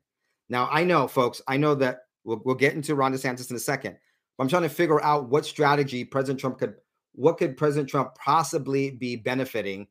Now, 0.48 0.68
I 0.70 0.84
know, 0.84 1.08
folks, 1.08 1.40
I 1.48 1.56
know 1.56 1.74
that 1.76 2.02
we'll, 2.24 2.40
we'll 2.44 2.54
get 2.54 2.74
into 2.74 2.94
Ron 2.94 3.12
DeSantis 3.12 3.50
in 3.50 3.56
a 3.56 3.60
second, 3.60 3.96
but 4.36 4.44
I'm 4.44 4.50
trying 4.50 4.62
to 4.62 4.68
figure 4.68 5.02
out 5.02 5.28
what 5.28 5.46
strategy 5.46 6.04
President 6.04 6.38
Trump 6.38 6.58
could, 6.58 6.74
what 7.14 7.38
could 7.38 7.56
President 7.56 7.88
Trump 7.88 8.14
possibly 8.14 8.90
be 8.90 9.16
benefiting 9.16 9.88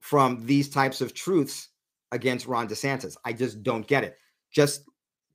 from 0.00 0.44
these 0.46 0.68
types 0.68 1.00
of 1.00 1.14
truths 1.14 1.68
against 2.12 2.46
Ron 2.46 2.68
DeSantis? 2.68 3.16
I 3.24 3.32
just 3.32 3.62
don't 3.62 3.86
get 3.86 4.04
it. 4.04 4.16
Just 4.52 4.84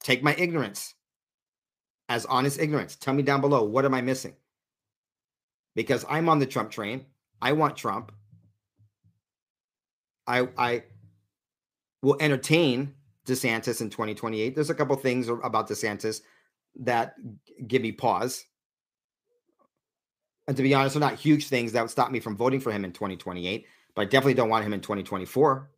take 0.01 0.23
my 0.23 0.33
ignorance 0.35 0.95
as 2.09 2.25
honest 2.25 2.59
ignorance. 2.59 2.95
Tell 2.95 3.13
me 3.13 3.23
down 3.23 3.41
below, 3.41 3.63
what 3.63 3.85
am 3.85 3.93
I 3.93 4.01
missing? 4.01 4.33
Because 5.75 6.03
I'm 6.09 6.27
on 6.29 6.39
the 6.39 6.45
Trump 6.45 6.71
train. 6.71 7.05
I 7.41 7.53
want 7.53 7.77
Trump. 7.77 8.11
I 10.27 10.47
I 10.57 10.83
will 12.01 12.17
entertain 12.19 12.93
DeSantis 13.25 13.81
in 13.81 13.89
2028. 13.89 14.55
There's 14.55 14.69
a 14.69 14.75
couple 14.75 14.95
things 14.95 15.27
about 15.27 15.69
DeSantis 15.69 16.21
that 16.81 17.15
give 17.67 17.81
me 17.81 17.91
pause. 17.91 18.45
And 20.47 20.57
to 20.57 20.63
be 20.63 20.73
honest, 20.73 20.95
they're 20.95 21.01
not 21.01 21.15
huge 21.15 21.47
things 21.47 21.73
that 21.73 21.81
would 21.81 21.91
stop 21.91 22.11
me 22.11 22.19
from 22.19 22.35
voting 22.35 22.59
for 22.59 22.71
him 22.71 22.83
in 22.83 22.91
2028, 22.91 23.65
but 23.95 24.01
I 24.01 24.05
definitely 24.05 24.33
don't 24.33 24.49
want 24.49 24.65
him 24.65 24.73
in 24.73 24.81
2024. 24.81 25.69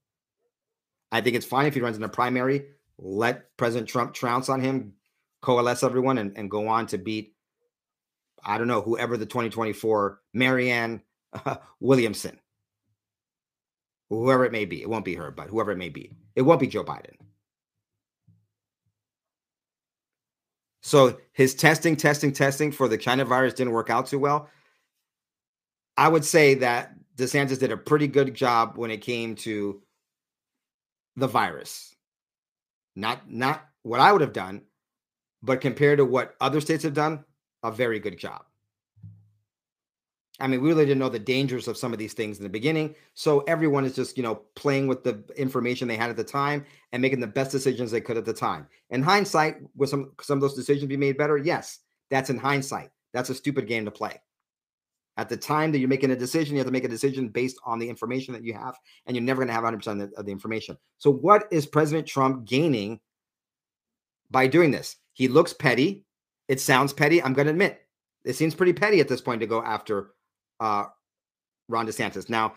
I 1.12 1.22
think 1.22 1.36
it's 1.36 1.46
fine 1.46 1.66
if 1.66 1.74
he 1.74 1.82
runs 1.82 1.98
in 1.98 2.04
a 2.04 2.10
primary, 2.10 2.68
let 2.98 3.56
President 3.58 3.90
Trump 3.90 4.14
trounce 4.14 4.48
on 4.48 4.62
him, 4.62 4.94
coalesce 5.42 5.84
everyone, 5.84 6.20
and, 6.20 6.38
and 6.38 6.50
go 6.50 6.70
on 6.70 6.88
to 6.88 6.98
beat 6.98 7.36
I 8.44 8.58
don't 8.58 8.68
know, 8.68 8.82
whoever 8.82 9.18
the 9.18 9.26
2024 9.26 10.20
Marianne 10.34 11.02
uh, 11.34 11.58
Williamson, 11.80 12.40
whoever 14.20 14.46
it 14.46 14.52
may 14.52 14.66
be. 14.66 14.82
It 14.82 14.90
won't 14.90 15.06
be 15.06 15.16
her, 15.16 15.32
but 15.32 15.48
whoever 15.48 15.72
it 15.72 15.78
may 15.78 15.90
be. 15.90 16.12
It 16.36 16.42
won't 16.42 16.60
be 16.60 16.68
Joe 16.68 16.84
Biden. 16.84 17.16
So 20.82 21.18
his 21.32 21.56
testing, 21.56 21.96
testing, 21.96 22.34
testing 22.34 22.72
for 22.72 22.88
the 22.88 22.98
China 22.98 23.24
virus 23.24 23.54
didn't 23.54 23.74
work 23.74 23.90
out 23.90 24.08
too 24.08 24.20
well. 24.20 24.50
I 25.96 26.08
would 26.08 26.26
say 26.26 26.56
that 26.56 26.94
DeSantis 27.16 27.60
did 27.60 27.72
a 27.72 27.78
pretty 27.78 28.08
good 28.08 28.34
job 28.34 28.78
when 28.78 28.92
it 28.92 29.02
came 29.02 29.36
to 29.36 29.82
the 31.16 31.28
virus. 31.28 31.96
Not 32.96 33.30
not 33.30 33.66
what 33.84 34.00
I 34.00 34.12
would 34.12 34.22
have 34.22 34.34
done, 34.34 34.64
but 35.42 35.62
compared 35.62 36.00
to 36.00 36.06
what 36.06 36.36
other 36.42 36.60
states 36.60 36.84
have 36.84 36.94
done, 36.94 37.24
a 37.64 37.72
very 37.72 38.00
good 38.00 38.18
job. 38.18 38.44
I 40.42 40.48
mean, 40.48 40.62
we 40.62 40.70
really 40.70 40.86
didn't 40.86 41.00
know 41.00 41.10
the 41.10 41.20
dangers 41.20 41.68
of 41.68 41.78
some 41.78 41.94
of 41.94 42.00
these 42.00 42.14
things 42.14 42.38
in 42.38 42.44
the 42.44 42.50
beginning. 42.50 42.96
So 43.14 43.42
everyone 43.42 43.86
is 43.86 43.96
just, 43.96 44.18
you 44.18 44.24
know, 44.24 44.42
playing 44.56 44.88
with 44.88 45.04
the 45.04 45.24
information 45.38 45.88
they 45.88 45.96
had 45.96 46.10
at 46.10 46.18
the 46.18 46.24
time 46.24 46.66
and 46.92 47.02
making 47.02 47.20
the 47.20 47.28
best 47.28 47.52
decisions 47.52 47.92
they 47.92 48.02
could 48.02 48.18
at 48.18 48.26
the 48.26 48.34
time. 48.34 48.68
In 48.90 49.04
hindsight, 49.04 49.58
would 49.76 49.90
some 49.90 50.12
some 50.22 50.38
of 50.38 50.42
those 50.42 50.56
decisions 50.56 50.88
be 50.88 50.98
made 50.98 51.18
better? 51.18 51.38
Yes. 51.38 51.80
That's 52.10 52.30
in 52.30 52.38
hindsight. 52.38 52.90
That's 53.14 53.30
a 53.30 53.36
stupid 53.36 53.68
game 53.68 53.86
to 53.86 53.92
play. 53.92 54.22
At 55.18 55.30
the 55.30 55.38
time 55.38 55.72
that 55.72 55.80
you're 55.80 55.90
making 55.90 56.12
a 56.12 56.16
decision, 56.16 56.56
you 56.56 56.60
have 56.60 56.68
to 56.68 56.74
make 56.74 56.84
a 56.84 56.90
decision 56.90 57.30
based 57.30 57.58
on 57.66 57.80
the 57.80 57.90
information 57.90 58.34
that 58.34 58.44
you 58.44 58.54
have, 58.54 58.76
and 59.06 59.16
you're 59.16 59.24
never 59.24 59.40
going 59.40 59.48
to 59.48 59.54
have 59.54 59.64
100% 59.64 60.14
of 60.14 60.26
the 60.26 60.32
information. 60.32 60.78
So, 60.98 61.12
what 61.12 61.48
is 61.52 61.66
President 61.66 62.08
Trump 62.08 62.46
gaining 62.46 63.00
by 64.30 64.48
doing 64.48 64.72
this? 64.72 64.98
He 65.14 65.28
looks 65.28 65.54
petty. 65.54 66.06
It 66.48 66.60
sounds 66.60 66.94
petty. 66.94 67.22
I'm 67.22 67.34
going 67.34 67.48
to 67.48 67.52
admit 67.52 67.82
it 68.24 68.34
seems 68.34 68.56
pretty 68.56 68.74
petty 68.74 69.00
at 69.00 69.08
this 69.08 69.22
point 69.22 69.42
to 69.42 69.48
go 69.48 69.62
after 69.64 70.12
uh, 70.62 70.86
Ron 71.68 71.88
DeSantis. 71.88 72.30
Now, 72.30 72.54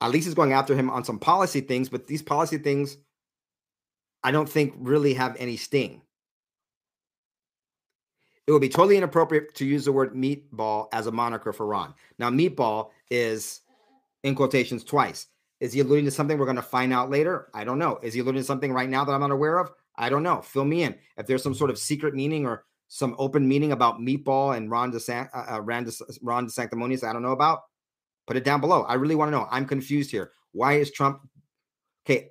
at 0.00 0.12
least 0.12 0.26
he's 0.26 0.34
going 0.34 0.52
after 0.52 0.76
him 0.76 0.88
on 0.88 1.02
some 1.02 1.18
policy 1.18 1.60
things, 1.60 1.88
but 1.88 2.06
these 2.06 2.22
policy 2.22 2.58
things 2.58 2.96
I 4.22 4.30
don't 4.30 4.48
think 4.48 4.74
really 4.78 5.14
have 5.14 5.34
any 5.38 5.56
sting 5.56 6.02
it 8.48 8.52
would 8.52 8.62
be 8.62 8.68
totally 8.70 8.96
inappropriate 8.96 9.54
to 9.56 9.66
use 9.66 9.84
the 9.84 9.92
word 9.92 10.14
meatball 10.14 10.88
as 10.94 11.06
a 11.06 11.12
moniker 11.12 11.52
for 11.52 11.66
Ron. 11.66 11.92
Now, 12.18 12.30
meatball 12.30 12.88
is 13.10 13.60
in 14.24 14.34
quotations 14.34 14.82
twice. 14.84 15.26
Is 15.60 15.74
he 15.74 15.80
alluding 15.80 16.06
to 16.06 16.10
something 16.10 16.38
we're 16.38 16.46
going 16.46 16.56
to 16.56 16.62
find 16.62 16.90
out 16.90 17.10
later? 17.10 17.50
I 17.52 17.64
don't 17.64 17.78
know. 17.78 17.98
Is 18.02 18.14
he 18.14 18.20
alluding 18.20 18.40
to 18.40 18.46
something 18.46 18.72
right 18.72 18.88
now 18.88 19.04
that 19.04 19.12
I'm 19.12 19.20
not 19.20 19.32
aware 19.32 19.58
of? 19.58 19.70
I 19.96 20.08
don't 20.08 20.22
know. 20.22 20.40
Fill 20.40 20.64
me 20.64 20.84
in. 20.84 20.94
If 21.18 21.26
there's 21.26 21.42
some 21.42 21.54
sort 21.54 21.68
of 21.68 21.78
secret 21.78 22.14
meaning 22.14 22.46
or 22.46 22.64
some 22.88 23.14
open 23.18 23.46
meaning 23.46 23.72
about 23.72 24.00
meatball 24.00 24.56
and 24.56 24.70
Ron 24.70 24.90
DeSant- 24.90 25.30
uh, 25.34 25.56
uh, 25.56 25.60
Ron, 25.60 25.84
De- 25.84 25.92
Ron 26.22 26.46
DeSanctimonious 26.46 27.04
I 27.04 27.12
don't 27.12 27.22
know 27.22 27.32
about, 27.32 27.60
put 28.26 28.36
it 28.36 28.44
down 28.44 28.60
below. 28.60 28.82
I 28.82 28.94
really 28.94 29.14
want 29.14 29.28
to 29.28 29.36
know. 29.36 29.46
I'm 29.50 29.66
confused 29.66 30.10
here. 30.10 30.32
Why 30.52 30.74
is 30.74 30.90
Trump? 30.90 31.20
Okay, 32.06 32.30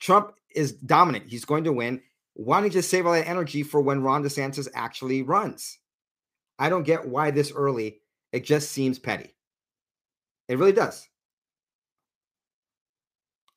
Trump 0.00 0.32
is 0.54 0.72
dominant. 0.72 1.26
He's 1.28 1.44
going 1.44 1.64
to 1.64 1.72
win. 1.72 2.00
Why 2.34 2.58
don't 2.58 2.66
you 2.66 2.70
just 2.70 2.90
save 2.90 3.06
all 3.06 3.12
that 3.12 3.28
energy 3.28 3.62
for 3.62 3.80
when 3.80 4.02
Ron 4.02 4.22
DeSantis 4.22 4.68
actually 4.74 5.22
runs? 5.22 5.78
I 6.58 6.68
don't 6.68 6.84
get 6.84 7.06
why 7.06 7.30
this 7.30 7.52
early. 7.52 8.00
It 8.32 8.44
just 8.44 8.70
seems 8.70 8.98
petty. 8.98 9.34
It 10.48 10.58
really 10.58 10.72
does. 10.72 11.08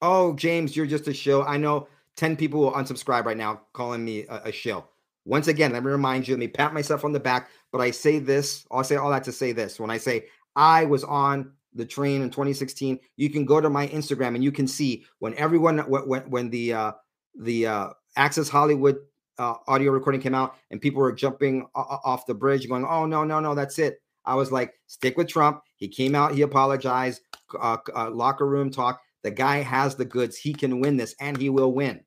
Oh, 0.01 0.33
James, 0.33 0.75
you're 0.75 0.85
just 0.85 1.07
a 1.07 1.13
show. 1.13 1.43
I 1.43 1.57
know 1.57 1.87
10 2.15 2.37
people 2.37 2.61
will 2.61 2.71
unsubscribe 2.71 3.25
right 3.25 3.37
now 3.37 3.61
calling 3.73 4.03
me 4.03 4.25
a, 4.27 4.43
a 4.45 4.51
show. 4.51 4.85
Once 5.29 5.47
again, 5.47 5.71
let 5.71 5.83
me 5.83 5.91
remind 5.91 6.27
you, 6.27 6.33
let 6.33 6.39
me 6.39 6.47
pat 6.47 6.73
myself 6.73 7.05
on 7.05 7.11
the 7.11 7.19
back, 7.19 7.49
but 7.71 7.81
I 7.81 7.91
say 7.91 8.17
this, 8.17 8.65
I'll 8.71 8.83
say 8.83 8.95
all 8.95 9.11
that 9.11 9.23
to 9.25 9.31
say 9.31 9.51
this. 9.51 9.79
When 9.79 9.91
I 9.91 9.97
say 9.97 10.25
I 10.55 10.85
was 10.85 11.03
on 11.03 11.51
the 11.75 11.85
train 11.85 12.23
in 12.23 12.31
2016, 12.31 12.99
you 13.15 13.29
can 13.29 13.45
go 13.45 13.61
to 13.61 13.69
my 13.69 13.87
Instagram 13.89 14.33
and 14.33 14.43
you 14.43 14.51
can 14.51 14.67
see 14.67 15.05
when 15.19 15.35
everyone 15.35 15.77
when 15.79 16.21
when 16.31 16.49
the 16.49 16.73
uh 16.73 16.91
the 17.39 17.67
uh 17.67 17.89
Access 18.15 18.49
Hollywood 18.49 18.97
uh, 19.37 19.53
audio 19.67 19.91
recording 19.91 20.19
came 20.19 20.33
out 20.33 20.55
and 20.71 20.81
people 20.81 20.99
were 20.99 21.13
jumping 21.13 21.67
off 21.75 22.25
the 22.25 22.33
bridge 22.33 22.67
going, 22.67 22.85
oh, 22.85 23.05
no, 23.05 23.23
no, 23.23 23.39
no, 23.39 23.55
that's 23.55 23.79
it. 23.79 24.01
I 24.25 24.35
was 24.35 24.51
like, 24.51 24.73
stick 24.87 25.15
with 25.15 25.27
Trump. 25.27 25.61
He 25.77 25.87
came 25.87 26.15
out, 26.15 26.33
he 26.33 26.41
apologized, 26.41 27.21
uh, 27.59 27.77
uh, 27.95 28.09
locker 28.09 28.47
room 28.47 28.71
talk. 28.71 28.99
The 29.23 29.31
guy 29.31 29.57
has 29.57 29.95
the 29.95 30.05
goods. 30.05 30.37
He 30.37 30.53
can 30.53 30.81
win 30.81 30.97
this 30.97 31.15
and 31.21 31.37
he 31.37 31.49
will 31.49 31.73
win. 31.73 32.01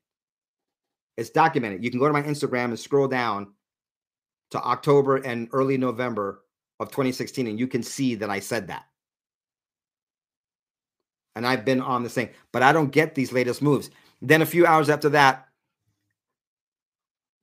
It's 1.17 1.29
documented. 1.29 1.83
You 1.83 1.91
can 1.91 1.99
go 1.99 2.07
to 2.07 2.13
my 2.13 2.23
Instagram 2.23 2.65
and 2.65 2.79
scroll 2.79 3.07
down 3.07 3.53
to 4.51 4.61
October 4.61 5.17
and 5.17 5.47
early 5.51 5.77
November 5.77 6.43
of 6.79 6.89
2016, 6.89 7.47
and 7.47 7.59
you 7.59 7.67
can 7.67 7.83
see 7.83 8.15
that 8.15 8.29
I 8.29 8.39
said 8.39 8.67
that. 8.67 8.85
And 11.35 11.47
I've 11.47 11.65
been 11.65 11.81
on 11.81 12.03
this 12.03 12.13
thing, 12.13 12.29
but 12.51 12.61
I 12.61 12.71
don't 12.71 12.91
get 12.91 13.15
these 13.15 13.31
latest 13.31 13.61
moves. 13.61 13.89
Then 14.21 14.41
a 14.41 14.45
few 14.45 14.65
hours 14.65 14.89
after 14.89 15.09
that, 15.09 15.47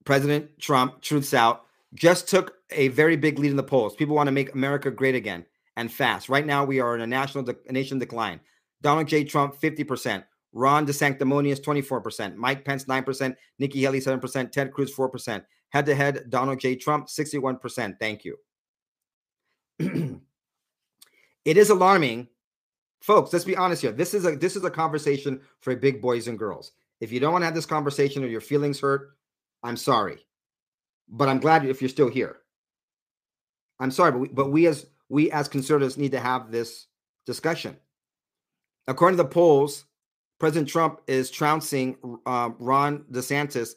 President 0.04 0.58
Trump, 0.58 1.00
truths 1.00 1.34
out, 1.34 1.66
just 1.94 2.28
took 2.28 2.54
a 2.70 2.88
very 2.88 3.16
big 3.16 3.38
lead 3.38 3.50
in 3.50 3.56
the 3.56 3.62
polls. 3.62 3.96
People 3.96 4.14
want 4.14 4.28
to 4.28 4.32
make 4.32 4.54
America 4.54 4.90
great 4.90 5.14
again 5.14 5.44
and 5.76 5.92
fast. 5.92 6.28
Right 6.28 6.46
now, 6.46 6.64
we 6.64 6.80
are 6.80 6.94
in 6.94 7.00
a 7.00 7.06
national 7.06 7.44
de- 7.44 7.56
nation 7.72 7.98
decline. 7.98 8.40
Donald 8.80 9.08
J. 9.08 9.24
Trump, 9.24 9.60
50%. 9.60 10.24
Ron 10.52 10.86
DeSanctimonious, 10.86 11.60
24%. 11.60 12.34
Mike 12.34 12.64
Pence, 12.64 12.84
9%. 12.84 13.36
Nikki 13.58 13.80
Haley, 13.80 14.00
7%. 14.00 14.50
Ted 14.50 14.72
Cruz, 14.72 14.94
4%. 14.94 15.44
Head 15.70 15.86
to 15.86 15.94
head, 15.94 16.24
Donald 16.28 16.58
J. 16.58 16.74
Trump, 16.76 17.06
61%. 17.06 17.98
Thank 17.98 18.24
you. 18.24 18.36
it 21.44 21.56
is 21.56 21.70
alarming. 21.70 22.28
Folks, 23.00 23.32
let's 23.32 23.44
be 23.44 23.56
honest 23.56 23.82
here. 23.82 23.92
This 23.92 24.12
is 24.12 24.26
a 24.26 24.36
this 24.36 24.56
is 24.56 24.64
a 24.64 24.70
conversation 24.70 25.40
for 25.60 25.74
big 25.74 26.02
boys 26.02 26.28
and 26.28 26.38
girls. 26.38 26.72
If 27.00 27.10
you 27.12 27.18
don't 27.18 27.32
want 27.32 27.42
to 27.42 27.46
have 27.46 27.54
this 27.54 27.64
conversation 27.64 28.22
or 28.22 28.26
your 28.26 28.42
feelings 28.42 28.78
hurt, 28.78 29.16
I'm 29.62 29.78
sorry, 29.78 30.18
but 31.08 31.28
I'm 31.28 31.40
glad 31.40 31.64
if 31.64 31.80
you're 31.80 31.88
still 31.88 32.10
here. 32.10 32.40
I'm 33.78 33.90
sorry, 33.90 34.12
but 34.12 34.18
we, 34.18 34.28
but 34.28 34.50
we 34.50 34.66
as 34.66 34.86
we 35.08 35.30
as 35.30 35.48
conservatives 35.48 35.96
need 35.96 36.12
to 36.12 36.20
have 36.20 36.50
this 36.50 36.88
discussion. 37.24 37.78
According 38.86 39.16
to 39.16 39.22
the 39.22 39.28
polls, 39.30 39.86
President 40.40 40.68
Trump 40.68 41.02
is 41.06 41.30
trouncing 41.30 41.96
uh, 42.26 42.50
Ron 42.58 43.04
DeSantis 43.12 43.74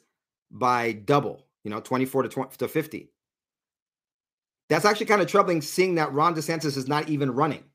by 0.50 0.94
double, 0.94 1.46
you 1.64 1.70
know, 1.70 1.82
24 1.82 2.24
to 2.24 2.30
20, 2.30 2.58
to 2.58 2.68
50. 2.68 3.10
That's 4.70 4.86
actually 4.86 5.06
kind 5.08 5.22
of 5.22 5.28
troubling 5.28 5.62
seeing 5.62 5.96
that 5.96 6.14
Ron 6.14 6.34
DeSantis 6.34 6.78
is 6.78 6.88
not 6.88 7.10
even 7.10 7.32
running. 7.32 7.66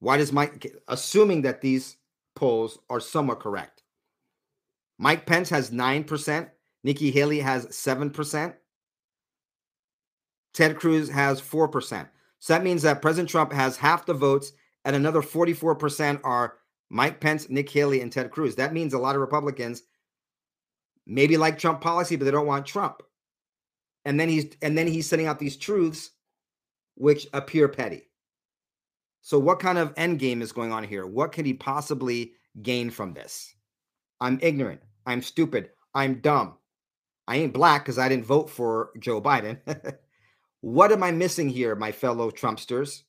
Why 0.00 0.18
does 0.18 0.32
Mike, 0.32 0.76
assuming 0.86 1.42
that 1.42 1.62
these 1.62 1.96
polls 2.36 2.78
are 2.90 3.00
somewhat 3.00 3.40
correct, 3.40 3.82
Mike 4.98 5.26
Pence 5.26 5.48
has 5.48 5.70
9%. 5.70 6.50
Nikki 6.84 7.10
Haley 7.10 7.40
has 7.40 7.66
7%. 7.68 8.54
Ted 10.52 10.76
Cruz 10.76 11.08
has 11.08 11.40
4%. 11.40 12.08
So 12.38 12.52
that 12.52 12.64
means 12.64 12.82
that 12.82 13.00
President 13.00 13.30
Trump 13.30 13.52
has 13.52 13.76
half 13.76 14.04
the 14.04 14.14
votes, 14.14 14.52
and 14.84 14.96
another 14.96 15.22
44% 15.22 16.20
are 16.24 16.58
Mike 16.90 17.20
Pence, 17.20 17.48
Nick 17.48 17.70
Haley, 17.70 18.00
and 18.00 18.12
Ted 18.12 18.30
Cruz. 18.30 18.56
That 18.56 18.72
means 18.74 18.94
a 18.94 18.98
lot 18.98 19.14
of 19.14 19.20
Republicans 19.20 19.82
maybe 21.06 21.36
like 21.36 21.58
Trump 21.58 21.80
policy, 21.80 22.16
but 22.16 22.24
they 22.24 22.30
don't 22.30 22.46
want 22.46 22.66
Trump. 22.66 23.02
And 24.04 24.18
then 24.18 24.28
he's 24.28 24.46
and 24.62 24.76
then 24.76 24.86
he's 24.86 25.08
sending 25.08 25.28
out 25.28 25.38
these 25.38 25.56
truths 25.56 26.10
which 26.96 27.26
appear 27.32 27.68
petty. 27.68 28.08
So 29.22 29.38
what 29.38 29.60
kind 29.60 29.78
of 29.78 29.94
end 29.96 30.18
game 30.18 30.42
is 30.42 30.52
going 30.52 30.72
on 30.72 30.84
here? 30.84 31.06
What 31.06 31.32
could 31.32 31.46
he 31.46 31.54
possibly 31.54 32.32
gain 32.60 32.90
from 32.90 33.14
this? 33.14 33.54
I'm 34.20 34.38
ignorant. 34.42 34.80
I'm 35.06 35.22
stupid. 35.22 35.70
I'm 35.94 36.20
dumb. 36.20 36.54
I 37.28 37.36
ain't 37.36 37.54
black 37.54 37.84
because 37.84 37.98
I 37.98 38.08
didn't 38.08 38.26
vote 38.26 38.50
for 38.50 38.90
Joe 38.98 39.22
Biden. 39.22 39.58
what 40.60 40.90
am 40.90 41.02
I 41.02 41.12
missing 41.12 41.48
here, 41.48 41.76
my 41.76 41.92
fellow 41.92 42.30
Trumpsters? 42.30 43.02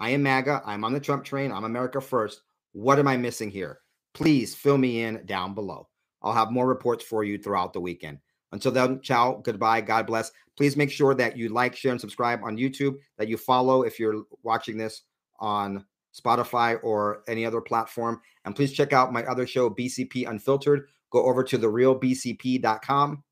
I 0.00 0.10
am 0.10 0.22
MAGA. 0.22 0.62
I'm 0.64 0.82
on 0.82 0.94
the 0.94 1.00
Trump 1.00 1.24
train. 1.24 1.52
I'm 1.52 1.64
America 1.64 2.00
first. 2.00 2.40
What 2.72 2.98
am 2.98 3.06
I 3.06 3.18
missing 3.18 3.50
here? 3.50 3.80
Please 4.14 4.54
fill 4.54 4.78
me 4.78 5.02
in 5.02 5.24
down 5.26 5.54
below. 5.54 5.88
I'll 6.22 6.32
have 6.32 6.50
more 6.50 6.66
reports 6.66 7.04
for 7.04 7.22
you 7.22 7.38
throughout 7.38 7.74
the 7.74 7.80
weekend. 7.80 8.18
Until 8.52 8.72
then, 8.72 9.00
ciao, 9.02 9.40
goodbye, 9.44 9.82
God 9.82 10.06
bless. 10.06 10.32
Please 10.56 10.76
make 10.76 10.90
sure 10.90 11.14
that 11.14 11.36
you 11.36 11.50
like, 11.50 11.76
share, 11.76 11.92
and 11.92 12.00
subscribe 12.00 12.40
on 12.42 12.56
YouTube, 12.56 12.96
that 13.18 13.28
you 13.28 13.36
follow 13.36 13.82
if 13.82 14.00
you're 14.00 14.24
watching 14.42 14.76
this 14.76 15.02
on 15.38 15.84
Spotify 16.18 16.78
or 16.82 17.22
any 17.28 17.46
other 17.46 17.60
platform. 17.60 18.20
And 18.44 18.56
please 18.56 18.72
check 18.72 18.92
out 18.92 19.12
my 19.12 19.24
other 19.24 19.46
show, 19.46 19.70
BCP 19.70 20.28
Unfiltered, 20.28 20.88
go 21.10 21.24
over 21.24 21.44
to 21.44 21.58
therealbcp.com. 21.58 23.22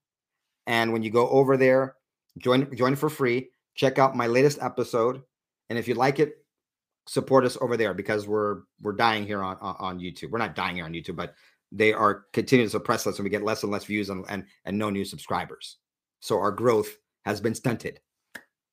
And 0.66 0.92
when 0.92 1.02
you 1.02 1.10
go 1.10 1.28
over 1.30 1.56
there, 1.56 1.96
join 2.38 2.74
join 2.76 2.94
for 2.94 3.08
free. 3.08 3.48
Check 3.74 3.98
out 3.98 4.16
my 4.16 4.26
latest 4.26 4.58
episode. 4.60 5.22
And 5.70 5.78
if 5.78 5.88
you 5.88 5.94
like 5.94 6.18
it, 6.18 6.37
support 7.08 7.44
us 7.44 7.56
over 7.60 7.76
there 7.76 7.94
because 7.94 8.28
we're 8.28 8.60
we're 8.80 8.92
dying 8.92 9.26
here 9.26 9.42
on 9.42 9.56
on 9.60 9.98
YouTube. 9.98 10.30
We're 10.30 10.38
not 10.38 10.54
dying 10.54 10.76
here 10.76 10.84
on 10.84 10.92
YouTube, 10.92 11.16
but 11.16 11.34
they 11.72 11.92
are 11.92 12.24
continuing 12.32 12.66
to 12.66 12.70
suppress 12.70 13.06
us, 13.06 13.18
and 13.18 13.24
we 13.24 13.30
get 13.30 13.42
less 13.42 13.62
and 13.62 13.72
less 13.72 13.84
views 13.84 14.10
and 14.10 14.24
and, 14.28 14.44
and 14.64 14.78
no 14.78 14.90
new 14.90 15.04
subscribers. 15.04 15.78
So 16.20 16.38
our 16.38 16.52
growth 16.52 16.96
has 17.24 17.40
been 17.40 17.54
stunted, 17.54 18.00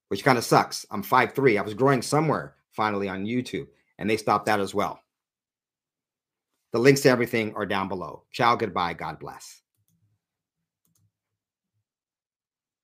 which 0.09 0.23
kind 0.23 0.37
of 0.37 0.43
sucks. 0.43 0.85
I'm 0.91 1.03
five 1.03 1.33
three. 1.33 1.57
I 1.57 1.61
was 1.61 1.73
growing 1.73 2.01
somewhere 2.01 2.55
finally 2.71 3.07
on 3.07 3.25
YouTube, 3.25 3.67
and 3.97 4.09
they 4.09 4.17
stopped 4.17 4.47
that 4.47 4.59
as 4.59 4.73
well. 4.73 4.99
The 6.73 6.79
links 6.79 7.01
to 7.01 7.09
everything 7.09 7.55
are 7.55 7.65
down 7.65 7.87
below. 7.87 8.23
Ciao, 8.31 8.55
goodbye, 8.55 8.93
God 8.93 9.17
bless. 9.19 9.61